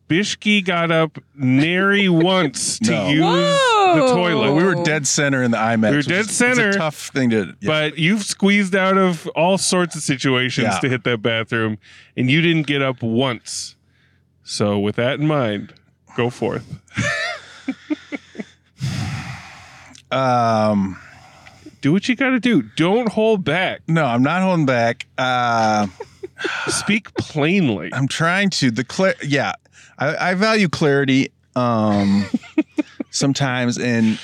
Bishki 0.09 0.65
got 0.65 0.91
up 0.91 1.19
nary 1.35 2.09
once 2.09 2.79
to 2.81 2.91
No. 2.91 3.09
use 3.09 3.21
the 3.21 4.03
Whoa. 4.03 4.15
toilet. 4.15 4.53
We 4.55 4.65
were 4.65 4.83
dead 4.85 5.07
center 5.07 5.43
in 5.43 5.51
the 5.51 5.57
IMAX. 5.57 5.83
We 5.83 5.91
were 5.91 5.97
which 5.99 6.07
dead 6.07 6.21
is- 6.21 6.27
it's 6.29 6.37
center, 6.37 6.69
a 6.71 6.75
tough 6.75 7.09
thing 7.09 7.31
to. 7.31 7.55
yeah. 7.61 7.69
But 7.69 7.99
you've 7.99 8.23
squeezed 8.23 8.75
out 8.77 8.99
of 8.99 9.27
all 9.29 9.59
sorts 9.59 9.97
of 9.97 10.03
situations 10.03 10.69
Yeah. 10.73 10.79
to 10.81 10.89
hit 10.89 11.05
that 11.05 11.23
bathroom, 11.23 11.79
and 12.17 12.31
you 12.31 12.41
didn't 12.41 12.67
get 12.67 12.83
up 12.83 13.03
once. 13.03 13.75
So, 14.45 14.79
with 14.79 14.97
that 14.97 15.19
in 15.19 15.27
mind, 15.27 15.73
go 16.17 16.31
forth. 16.31 16.65
um, 20.11 20.99
Do 21.81 21.93
what 21.93 22.09
you 22.09 22.17
got 22.17 22.31
to 22.31 22.41
do. 22.41 22.63
Don't 22.77 23.09
hold 23.11 23.45
back. 23.45 23.81
no, 23.89 24.05
I'm 24.05 24.23
not 24.23 24.43
holding 24.43 24.67
back. 24.67 25.07
Uh, 25.19 25.87
Speak 26.69 27.13
plainly. 27.15 27.91
I'm 27.93 28.09
trying 28.09 28.51
to 28.51 28.71
the 28.71 28.85
clear. 28.85 29.15
Yeah, 29.23 29.53
I, 29.99 30.31
I 30.31 30.35
value 30.35 30.69
clarity. 30.69 31.31
Um, 31.55 32.27
sometimes 33.11 33.79
in 33.79 34.19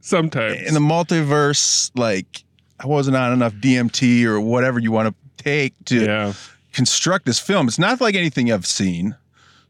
Sometimes. 0.00 0.62
in 0.62 0.74
the 0.74 0.80
multiverse, 0.80 1.90
like 1.96 2.44
I 2.78 2.86
wasn't 2.86 3.16
on 3.16 3.32
enough 3.32 3.54
DMT 3.54 4.24
or 4.24 4.40
whatever 4.40 4.78
you 4.78 4.92
want 4.92 5.08
to 5.08 5.42
take 5.44 5.74
to 5.86 6.04
yeah. 6.04 6.32
construct 6.72 7.26
this 7.26 7.38
film. 7.38 7.66
It's 7.66 7.78
not 7.78 8.00
like 8.00 8.14
anything 8.14 8.52
I've 8.52 8.66
seen. 8.66 9.16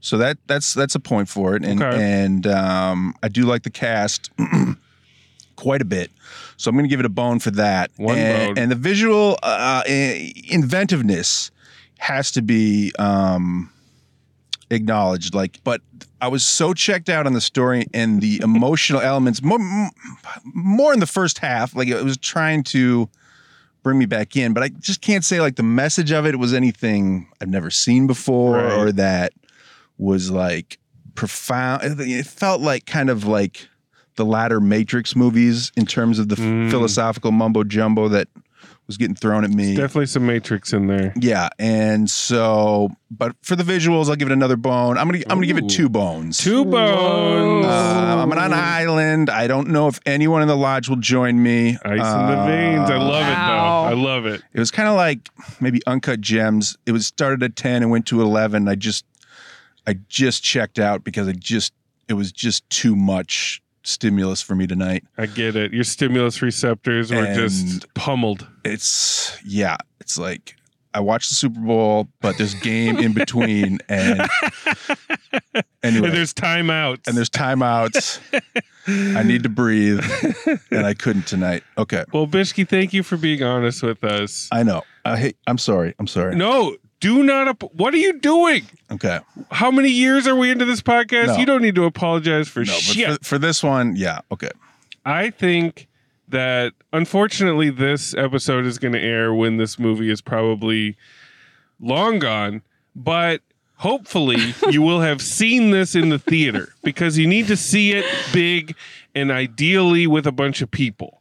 So 0.01 0.19
that 0.19 0.37
that's 0.47 0.75
that's 0.75 0.95
a 0.97 1.01
point 1.01 1.29
for 1.29 1.55
it. 1.57 1.65
And 1.65 1.83
Okay. 1.83 1.97
and 2.25 2.47
um, 2.47 3.15
I 3.23 3.29
do 3.29 3.45
like 3.45 3.63
the 3.63 3.71
cast 3.71 4.31
quite 5.57 5.81
a 5.81 5.85
bit. 5.85 6.11
So 6.57 6.69
I'm 6.69 6.75
going 6.77 6.85
to 6.85 6.89
give 6.89 7.01
it 7.01 7.07
a 7.07 7.11
bone 7.11 7.39
for 7.39 7.53
that. 7.53 7.91
One 7.97 8.19
and, 8.19 8.49
bone. 8.57 8.59
and 8.63 8.71
the 8.71 8.75
visual 8.77 9.39
uh, 9.43 9.83
i- 9.87 10.33
inventiveness 10.51 11.51
has 12.03 12.33
to 12.33 12.43
be 12.43 12.93
um, 12.99 13.71
acknowledged. 14.71 15.35
Like, 15.35 15.61
but 15.65 15.81
I 16.21 16.29
was 16.29 16.45
so 16.45 16.75
checked 16.75 17.09
out 17.09 17.27
on 17.27 17.33
the 17.33 17.41
story 17.41 17.87
and 17.95 18.21
the 18.21 18.41
emotional 18.43 19.01
elements 19.01 19.43
more 19.43 19.59
more 20.45 20.93
in 20.93 21.01
the 21.01 21.07
first 21.07 21.39
half. 21.39 21.75
Like 21.77 21.89
it 21.89 22.03
was 22.03 22.17
trying 22.17 22.65
to 22.65 23.09
bring 23.83 23.99
me 23.99 24.07
back 24.07 24.37
in, 24.37 24.53
but 24.53 24.63
I 24.63 24.69
just 24.69 25.01
can't 25.01 25.25
say 25.25 25.41
like 25.41 25.57
the 25.57 25.63
message 25.63 26.13
of 26.13 26.27
it 26.27 26.39
was 26.39 26.53
anything 26.55 27.29
I've 27.41 27.49
never 27.49 27.71
seen 27.71 28.07
before 28.07 28.57
Right. 28.57 28.79
or 28.79 28.93
that 28.93 29.33
was 29.99 30.31
like 30.31 30.79
profound. 31.15 31.83
It 32.01 32.27
felt 32.27 32.61
like 32.61 32.87
kind 32.87 33.11
of 33.11 33.25
like 33.27 33.69
the 34.17 34.25
latter 34.25 34.61
Matrix 34.61 35.17
movies 35.17 35.73
in 35.77 35.87
terms 35.87 36.19
of 36.19 36.29
the 36.29 36.37
Mm. 36.37 36.71
philosophical 36.71 37.33
mumbo 37.33 37.65
jumbo 37.65 38.09
that 38.09 38.29
was 38.87 38.97
getting 38.97 39.15
thrown 39.15 39.45
at 39.45 39.51
me. 39.51 39.75
Definitely 39.75 40.07
some 40.07 40.27
Matrix 40.27 40.73
in 40.73 40.87
there. 40.87 41.13
Yeah, 41.17 41.49
and 41.59 42.11
so, 42.11 42.91
but 43.11 43.35
for 43.43 43.57
the 43.57 43.63
visuals, 43.63 44.09
I'll 44.09 44.17
give 44.17 44.29
it 44.29 44.33
another 44.33 44.57
bone. 44.57 44.99
I'm 44.99 45.09
gonna, 45.09 45.23
I'm 45.29 45.37
gonna 45.37 45.47
give 45.47 45.59
it 45.59 45.69
two 45.69 45.89
bones. 45.89 46.39
Two 46.39 46.65
bones. 46.65 47.67
Uh, 47.67 48.17
I'm 48.23 48.31
on 48.31 48.39
an 48.39 48.53
island. 48.53 49.31
I 49.31 49.47
don't 49.47 49.69
know 49.69 49.89
if 49.89 50.01
anyone 50.05 50.43
in 50.43 50.49
the 50.49 50.57
lodge 50.57 50.89
will 50.89 50.97
join 50.97 51.43
me. 51.43 51.79
Ice 51.85 52.15
in 52.15 52.27
the 52.27 52.45
veins. 52.47 52.91
I 52.91 52.97
love 52.99 53.27
it 53.27 53.35
though. 53.35 53.83
I 53.83 53.93
love 53.95 54.27
it. 54.27 54.43
It 54.53 54.59
was 54.59 54.71
kind 54.71 54.89
of 54.89 54.97
like 54.97 55.29
maybe 55.61 55.81
Uncut 55.87 56.21
Gems. 56.21 56.77
It 56.87 56.93
was 56.93 57.07
started 57.07 57.43
at 57.43 57.57
10 57.57 57.83
and 57.83 57.91
went 57.91 58.07
to 58.07 58.21
11. 58.21 58.69
I 58.69 58.75
just 58.75 59.05
I 59.87 59.95
just 60.09 60.43
checked 60.43 60.79
out 60.79 61.05
because 61.05 61.29
I 61.29 61.33
just 61.33 61.73
it 62.09 62.15
was 62.15 62.33
just 62.33 62.69
too 62.69 62.95
much 62.97 63.62
stimulus 63.83 64.43
for 64.43 64.55
me 64.55 64.67
tonight. 64.67 65.05
I 65.19 65.27
get 65.27 65.57
it. 65.57 65.73
Your 65.73 65.85
stimulus 65.85 66.43
receptors 66.43 67.11
were 67.11 67.35
just 67.35 67.93
pummeled. 67.95 68.47
It's 68.65 69.39
yeah, 69.45 69.77
it's 70.01 70.19
like 70.19 70.57
I 70.95 71.01
watched 71.01 71.31
the 71.31 71.35
Super 71.35 71.61
Bowl, 71.61 72.09
but 72.21 72.37
there's 72.39 72.55
game 72.55 72.99
in 72.99 73.13
between 73.13 73.79
and 73.89 74.21
anyway. 75.83 76.09
And 76.09 76.17
there's 76.17 76.35
timeouts. 76.35 77.07
and 77.09 77.17
there's 77.17 77.31
timeouts. 77.31 78.21
I 79.17 79.23
need 79.23 79.45
to 79.45 79.49
breathe, 79.49 80.05
and 80.73 80.85
I 80.87 80.95
couldn't 80.95 81.27
tonight. 81.27 81.63
Okay, 81.79 82.05
well, 82.13 82.27
Bishki, 82.27 82.69
thank 82.69 82.93
you 82.93 83.03
for 83.05 83.17
being 83.17 83.43
honest 83.43 83.83
with 83.83 84.03
us. 84.03 84.49
I 84.51 84.65
know. 84.65 84.83
I 85.05 85.17
hate. 85.19 85.37
I'm 85.47 85.59
sorry. 85.59 85.95
I'm 85.99 86.07
sorry. 86.09 86.35
No, 86.35 86.77
do 87.03 87.23
not. 87.25 87.49
Ap- 87.49 87.73
what 87.75 87.93
are 87.93 87.99
you 87.99 88.15
doing? 88.21 88.65
Okay. 88.91 89.19
How 89.51 89.71
many 89.73 89.91
years 89.91 90.27
are 90.29 90.37
we 90.37 90.51
into 90.51 90.65
this 90.65 90.81
podcast? 90.81 91.27
No. 91.27 91.37
You 91.39 91.45
don't 91.47 91.61
need 91.61 91.75
to 91.75 91.85
apologize 91.85 92.49
for 92.49 92.61
No, 92.61 92.73
but 92.73 92.81
shit. 92.81 93.19
for, 93.19 93.25
for 93.25 93.39
this 93.39 93.63
one, 93.63 93.97
yeah. 93.97 94.21
Okay. 94.31 94.51
I 95.05 95.31
think 95.31 95.89
that 96.29 96.73
unfortunately 96.93 97.71
this 97.71 98.15
episode 98.15 98.65
is 98.65 98.79
going 98.79 98.93
to 98.93 99.01
air 99.01 99.35
when 99.35 99.57
this 99.57 99.79
movie 99.79 100.11
is 100.11 100.21
probably 100.23 100.97
long 101.81 102.21
gone, 102.21 102.63
but 102.95 103.43
hopefully 103.77 104.55
you 104.71 104.81
will 104.81 105.01
have 105.01 105.21
seen 105.21 105.73
this 105.73 105.97
in 105.97 106.09
the 106.09 106.19
theater 106.21 106.73
because 106.85 107.19
you 107.19 107.27
need 107.27 107.49
to 107.49 107.57
see 107.57 107.93
it 107.93 108.05
big 108.33 108.77
and 109.15 109.33
ideally 109.33 110.07
with 110.07 110.27
a 110.27 110.33
bunch 110.33 110.63
of 110.63 110.71
people. 110.71 111.19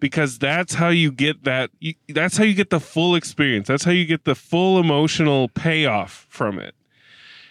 Because 0.00 0.38
that's 0.38 0.74
how 0.74 0.90
you 0.90 1.10
get 1.10 1.44
that 1.44 1.70
you, 1.80 1.94
that's 2.08 2.36
how 2.36 2.44
you 2.44 2.54
get 2.54 2.70
the 2.70 2.80
full 2.80 3.16
experience. 3.16 3.66
That's 3.66 3.84
how 3.84 3.90
you 3.90 4.04
get 4.04 4.24
the 4.24 4.34
full 4.34 4.78
emotional 4.78 5.48
payoff 5.48 6.26
from 6.28 6.58
it. 6.58 6.74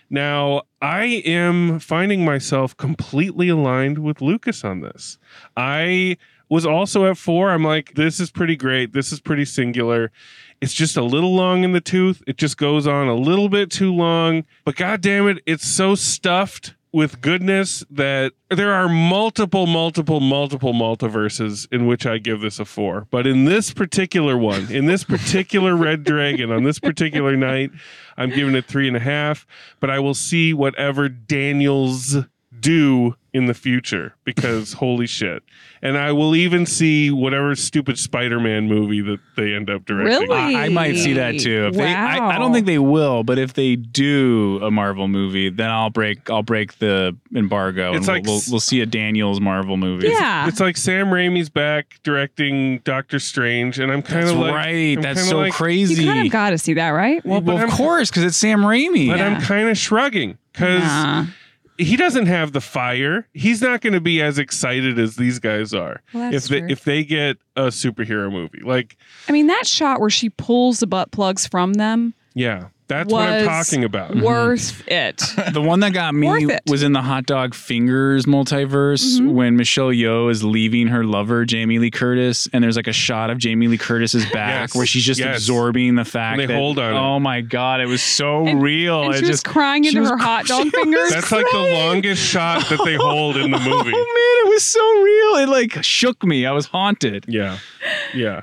Now, 0.09 0.61
I 0.81 1.21
am 1.25 1.79
finding 1.79 2.23
myself 2.23 2.77
completely 2.77 3.49
aligned 3.49 3.97
with 3.97 4.21
Lucas 4.21 4.63
on 4.63 4.79
this. 4.79 5.17
I 5.57 6.17
was 6.49 6.65
also 6.65 7.05
at 7.05 7.17
four. 7.17 7.49
I'm 7.49 7.63
like, 7.63 7.95
this 7.95 8.21
is 8.21 8.31
pretty 8.31 8.55
great. 8.55 8.93
This 8.93 9.11
is 9.11 9.19
pretty 9.19 9.43
singular. 9.43 10.11
It's 10.61 10.73
just 10.73 10.95
a 10.95 11.03
little 11.03 11.35
long 11.35 11.65
in 11.65 11.73
the 11.73 11.81
tooth. 11.81 12.23
It 12.25 12.37
just 12.37 12.57
goes 12.57 12.87
on 12.87 13.07
a 13.07 13.15
little 13.15 13.49
bit 13.49 13.69
too 13.69 13.93
long. 13.93 14.45
But 14.63 14.77
god 14.77 15.01
damn 15.01 15.27
it, 15.27 15.43
it's 15.45 15.67
so 15.67 15.93
stuffed 15.95 16.75
with 16.97 17.21
goodness 17.21 17.85
that 17.91 18.33
there 18.49 18.73
are 18.73 18.89
multiple, 18.89 19.67
multiple, 19.67 20.19
multiple 20.19 20.73
multiverses 20.73 21.71
in 21.71 21.85
which 21.85 22.07
I 22.07 22.17
give 22.17 22.41
this 22.41 22.57
a 22.57 22.65
four. 22.65 23.05
But 23.11 23.27
in 23.27 23.45
this 23.45 23.71
particular 23.71 24.35
one, 24.35 24.71
in 24.71 24.87
this 24.87 25.03
particular 25.03 25.75
Red 25.75 26.03
Dragon, 26.03 26.51
on 26.51 26.63
this 26.63 26.79
particular 26.79 27.37
night, 27.37 27.69
I'm 28.17 28.31
giving 28.31 28.55
it 28.55 28.65
three 28.65 28.87
and 28.87 28.97
a 28.97 28.99
half. 28.99 29.45
But 29.79 29.91
I 29.91 29.99
will 29.99 30.15
see 30.15 30.55
whatever 30.55 31.07
Daniels 31.07 32.17
do 32.59 33.15
in 33.37 33.45
the 33.45 33.53
future 33.53 34.15
because 34.23 34.73
holy 34.83 35.05
shit. 35.07 35.43
And 35.79 35.95
I 35.95 36.11
will 36.11 36.35
even 36.35 36.65
see 36.65 37.11
whatever 37.11 37.55
stupid 37.55 37.99
Spider-Man 37.99 38.67
movie 38.67 38.99
that 39.01 39.19
they 39.35 39.53
end 39.53 39.69
up 39.69 39.85
directing. 39.85 40.27
Really? 40.27 40.55
I, 40.55 40.65
I 40.65 40.69
might 40.69 40.95
see 40.95 41.13
that 41.13 41.39
too. 41.39 41.67
If 41.67 41.75
they, 41.75 41.93
I, 41.93 42.35
I 42.35 42.39
don't 42.39 42.51
think 42.51 42.65
they 42.65 42.79
will, 42.79 43.23
but 43.23 43.37
if 43.37 43.53
they 43.53 43.75
do 43.75 44.59
a 44.63 44.71
Marvel 44.71 45.07
movie, 45.07 45.49
then 45.51 45.69
I'll 45.69 45.91
break. 45.91 46.29
I'll 46.31 46.41
break 46.41 46.79
the 46.79 47.15
embargo. 47.35 47.89
It's 47.91 47.99
and 47.99 48.07
like 48.07 48.25
we'll, 48.25 48.35
we'll, 48.37 48.41
we'll 48.53 48.59
see 48.59 48.81
a 48.81 48.87
Daniels 48.87 49.39
Marvel 49.39 49.77
movie. 49.77 50.07
Yeah. 50.07 50.47
It's 50.47 50.59
like 50.59 50.77
Sam 50.77 51.07
Raimi's 51.07 51.49
back 51.49 51.99
directing 52.01 52.79
Doctor 52.79 53.19
Strange, 53.19 53.77
and 53.77 53.91
I'm 53.91 54.01
kind 54.01 54.27
of 54.27 54.35
like, 54.37 54.55
right. 54.55 54.97
I'm 54.97 55.01
That's 55.03 55.29
so 55.29 55.37
like, 55.37 55.53
crazy. 55.53 56.03
you 56.03 56.11
kind 56.11 56.25
of 56.25 56.31
got 56.33 56.49
to 56.49 56.57
see 56.57 56.73
that, 56.73 56.89
right? 56.89 57.23
Well, 57.23 57.41
well, 57.41 57.57
of 57.57 57.61
I'm- 57.69 57.71
course, 57.71 58.09
because 58.09 58.23
it's 58.23 58.37
Sam 58.37 58.61
Raimi. 58.61 59.09
But 59.09 59.19
Yeah. 59.19 59.27
I'm 59.27 59.41
kind 59.41 59.69
of 59.69 59.77
shrugging 59.77 60.39
because 60.53 60.81
Nah. 60.81 61.25
He 61.77 61.95
doesn't 61.95 62.25
have 62.25 62.53
the 62.53 62.61
fire. 62.61 63.27
He's 63.33 63.61
not 63.61 63.81
going 63.81 63.93
to 63.93 64.01
be 64.01 64.21
as 64.21 64.39
excited 64.39 64.97
as 64.97 65.15
these 65.15 65.39
guys 65.39 65.73
are 65.73 66.01
Well, 66.13 66.33
if 66.33 66.47
they 66.47 66.59
true. 66.59 66.69
if 66.69 66.83
they 66.83 67.03
get 67.03 67.37
a 67.55 67.67
superhero 67.67 68.31
movie. 68.31 68.61
Like, 68.63 68.97
I 69.27 69.31
mean, 69.31 69.47
that 69.47 69.67
shot 69.67 69.99
where 69.99 70.09
she 70.09 70.29
pulls 70.29 70.79
the 70.79 70.87
butt 70.87 71.11
plugs 71.11 71.45
from 71.47 71.73
them 71.75 72.13
yeah, 72.33 72.67
that's 72.87 73.11
what 73.11 73.27
I'm 73.29 73.45
talking 73.45 73.83
about. 73.83 74.15
worth 74.15 74.87
it. 74.87 75.21
The 75.53 75.61
one 75.61 75.79
that 75.81 75.91
got 75.93 76.13
me 76.13 76.27
Worth 76.27 76.49
it. 76.49 76.61
was 76.67 76.83
in 76.83 76.93
the 76.93 77.01
Hot 77.01 77.25
Dog 77.25 77.53
Fingers 77.55 78.25
multiverse 78.25 79.17
Mm-hmm. 79.17 79.29
when 79.33 79.55
Michelle 79.57 79.89
Yeoh 79.89 80.29
is 80.31 80.43
leaving 80.43 80.87
her 80.87 81.03
lover 81.03 81.45
Jamie 81.45 81.79
Lee 81.79 81.91
Curtis, 81.91 82.47
and 82.53 82.63
there's 82.63 82.75
like 82.75 82.87
a 82.87 82.93
shot 82.93 83.29
of 83.29 83.37
Jamie 83.37 83.67
Lee 83.67 83.77
Curtis's 83.77 84.25
back 84.31 84.69
Yes. 84.69 84.75
where 84.75 84.85
she's 84.85 85.03
just 85.05 85.19
Yes. 85.19 85.37
absorbing 85.37 85.95
the 85.95 86.05
fact 86.05 86.33
And 86.33 86.41
they 86.41 86.53
that 86.53 86.57
hold 86.59 86.79
on 86.79 86.93
it. 86.93 86.97
oh 86.97 87.19
my 87.19 87.41
god, 87.41 87.81
it 87.81 87.87
was 87.87 88.01
so 88.01 88.45
And- 88.45 88.61
real. 88.61 89.03
and 89.03 89.13
it 89.13 89.17
she 89.17 89.21
was 89.23 89.29
just 89.29 89.45
crying 89.45 89.83
she 89.83 89.89
into 89.89 90.01
was 90.01 90.09
her 90.09 90.17
hot 90.17 90.43
cr- 90.45 90.47
dog 90.49 90.63
she 90.65 90.69
fingers. 90.81 90.99
was 91.01 91.13
That's 91.13 91.31
like 91.31 91.45
the 91.51 91.57
longest 91.73 92.23
shot 92.23 92.67
that 92.69 92.79
they 92.85 92.95
hold 92.99 93.37
in 93.37 93.51
the 93.51 93.59
movie. 93.59 93.91
Oh 93.95 94.45
man, 94.45 94.45
it 94.45 94.49
was 94.49 94.63
so 94.63 94.81
real. 95.01 95.35
It 95.43 95.49
like 95.49 95.83
shook 95.83 96.23
me. 96.23 96.45
I 96.45 96.51
was 96.51 96.65
haunted. 96.67 97.25
Yeah, 97.27 97.57
yeah. 98.13 98.41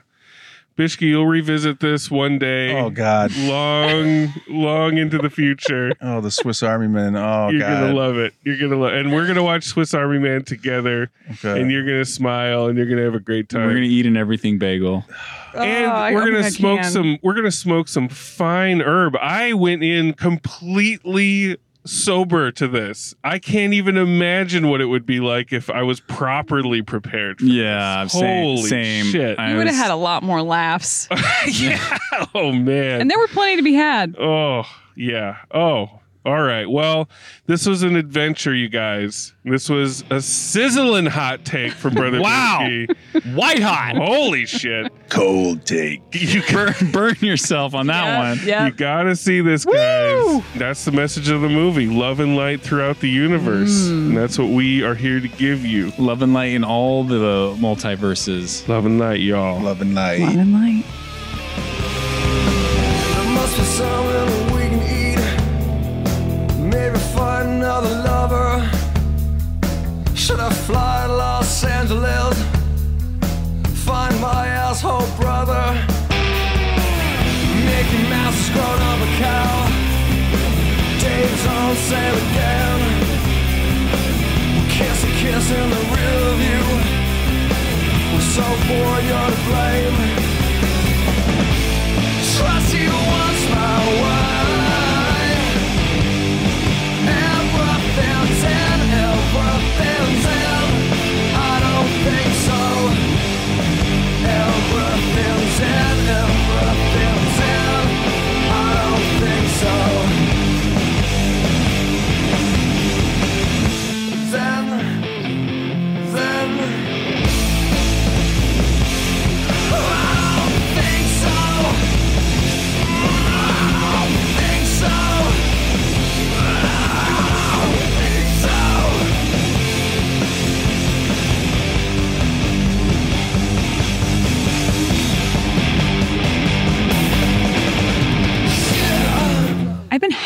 Bishki, 0.77 1.03
you'll 1.03 1.27
revisit 1.29 1.79
this 1.79 2.11
one 2.11 2.37
day. 2.39 2.77
Oh 2.77 2.91
God. 2.91 3.31
long, 3.37 4.33
long 4.49 4.99
into 4.99 5.19
the 5.19 5.31
future. 5.31 5.93
Oh, 6.01 6.21
the 6.21 6.31
Swiss 6.31 6.63
Army 6.63 6.89
Man. 6.89 7.15
Oh 7.17 7.49
you're 7.51 7.61
God. 7.61 7.81
gonna 7.81 7.93
love 7.95 8.17
it. 8.19 8.35
You're 8.43 8.59
gonna 8.59 8.77
love, 8.77 8.93
and 8.93 9.13
we're 9.13 9.27
gonna 9.27 9.43
watch 9.45 9.65
Swiss 9.65 9.95
Army 9.95 10.19
Man 10.19 10.43
together, 10.45 11.11
Okay. 11.33 11.61
and 11.61 11.71
you're 11.71 11.85
gonna 11.85 12.05
smile, 12.05 12.67
and 12.67 12.77
you're 12.77 12.89
gonna 12.89 13.03
have 13.05 13.15
a 13.15 13.21
great 13.21 13.49
time. 13.49 13.67
We're 13.67 13.75
gonna 13.75 13.87
eat 13.87 14.05
an 14.07 14.17
everything 14.17 14.59
bagel. 14.59 15.05
and 15.55 15.87
Oh, 15.87 15.91
I 15.95 16.13
we're 16.13 16.25
don't 16.25 16.33
gonna 16.35 16.51
smoke 16.51 16.85
some. 16.85 17.19
We're 17.23 17.35
gonna 17.35 17.51
smoke 17.53 17.87
some 17.89 18.09
fine 18.09 18.81
herb. 18.81 19.17
I 19.17 19.53
went 19.55 19.83
in 19.85 20.13
completely 20.15 21.57
sober 21.87 22.51
to 22.53 22.67
this. 22.69 23.15
I 23.23 23.39
can't 23.39 23.73
even 23.75 23.97
imagine 23.97 24.69
what 24.69 24.81
it 24.81 24.87
would 24.87 25.05
be 25.07 25.21
like 25.21 25.53
if 25.53 25.69
I 25.71 25.83
was 25.83 26.01
properly 26.01 26.83
prepared. 26.83 27.39
For 27.41 27.45
Yeah, 27.47 28.05
this. 28.05 28.13
same. 28.13 28.43
holy 28.45 28.63
same. 28.63 29.05
shit! 29.07 29.39
I 29.39 29.51
You 29.51 29.57
would 29.59 29.67
have 29.67 29.75
was- 29.75 29.83
had 29.83 29.91
a 29.91 29.97
lot 29.97 30.23
more 30.23 30.43
laughs, 30.43 31.09
yeah. 31.47 31.99
Oh 32.35 32.53
man. 32.53 33.01
and 33.03 33.11
there 33.11 33.19
were 33.19 33.29
plenty 33.29 33.57
to 33.57 33.63
be 33.63 33.75
had. 33.75 34.17
Oh, 34.19 34.65
yeah. 34.97 35.37
Oh, 35.53 36.01
all 36.25 36.43
right. 36.43 36.65
Well, 36.69 37.09
this 37.47 37.67
was 37.67 37.83
an 37.83 37.97
adventure, 37.97 38.55
you 38.55 38.69
guys. 38.69 39.35
This 39.45 39.69
was 39.69 40.03
a 40.11 40.23
sizzling 40.23 41.05
hot 41.07 41.45
take 41.45 41.73
from 41.73 41.93
Brother 41.95 42.21
Wow. 42.23 42.61
Bisky. 42.63 43.35
white 43.35 43.61
hot. 43.63 43.97
Holy 43.97 44.47
shit. 44.47 44.91
Cold 45.11 45.67
take. 45.67 46.01
You, 46.15 46.43
burn, 46.51 46.75
burn 46.93 47.17
yourself 47.21 47.75
on 47.75 47.89
that 47.89 48.19
one. 48.37 48.47
Yeah. 48.47 48.67
you 48.67 48.73
gotta 48.73 49.15
see 49.17 49.41
this, 49.43 49.65
guys. 49.67 50.43
That's 50.57 50.85
the 50.87 50.93
message 50.93 51.29
of 51.29 51.43
the 51.43 51.49
movie 51.51 51.87
love 51.87 52.21
and 52.21 52.35
light 52.37 52.63
throughout 52.63 53.01
the 53.01 53.09
universe. 53.11 53.89
Mm. 53.89 54.09
And 54.09 54.17
that's 54.17 54.39
what 54.39 54.49
we 54.49 54.83
are 54.83 54.95
here 54.95 55.21
to 55.21 55.29
give 55.29 55.65
you. 55.67 55.93
Love 55.99 56.23
and 56.23 56.33
light 56.33 56.53
in 56.53 56.65
all 56.65 57.05
the 57.05 57.55
multiverses. 57.59 58.67
Love 58.69 58.87
and 58.87 58.99
light, 58.99 59.21
y'all. 59.21 59.61
Love 59.61 59.83
and 59.83 59.95
light. 59.95 60.21
Love 60.21 60.37
and 60.37 60.53
light. 60.55 60.85
There 63.15 63.35
must 63.35 63.57
be 63.59 63.65
something 63.65 64.45
we 64.47 64.49
can 64.51 64.54
another 67.57 67.95
lover. 68.11 68.51
Should 70.15 70.41
I 70.41 70.51
fly 70.67 71.07
to 71.07 71.13
Los 71.13 71.65
Angeles? 71.65 72.37
Find 73.89 74.15
my 74.21 74.47
asshole 74.47 75.09
brother. 75.21 75.65
Mickey 77.69 78.03
Mouse 78.13 78.39
has 78.41 78.51
grown 78.55 78.81
up 78.91 79.01
a 79.07 79.11
cow. 79.23 79.55
Dave's 81.05 81.47
on 81.59 81.73
sale 81.89 82.19
again. 82.27 82.81
Kiss 84.77 84.99
a 85.05 85.13
kiss 85.23 85.47
in 85.61 85.67
the 85.75 85.83
rear 85.95 86.25
view. 86.43 86.67
We're 88.11 88.29
so 88.37 88.47
bored, 88.67 89.05
you're 89.11 89.31
to 89.35 89.41
blame. 89.49 90.34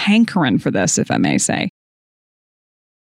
Hankering 0.08 0.58
for 0.58 0.70
this, 0.70 0.98
if 0.98 1.10
I 1.10 1.18
may 1.18 1.38
say. 1.38 1.68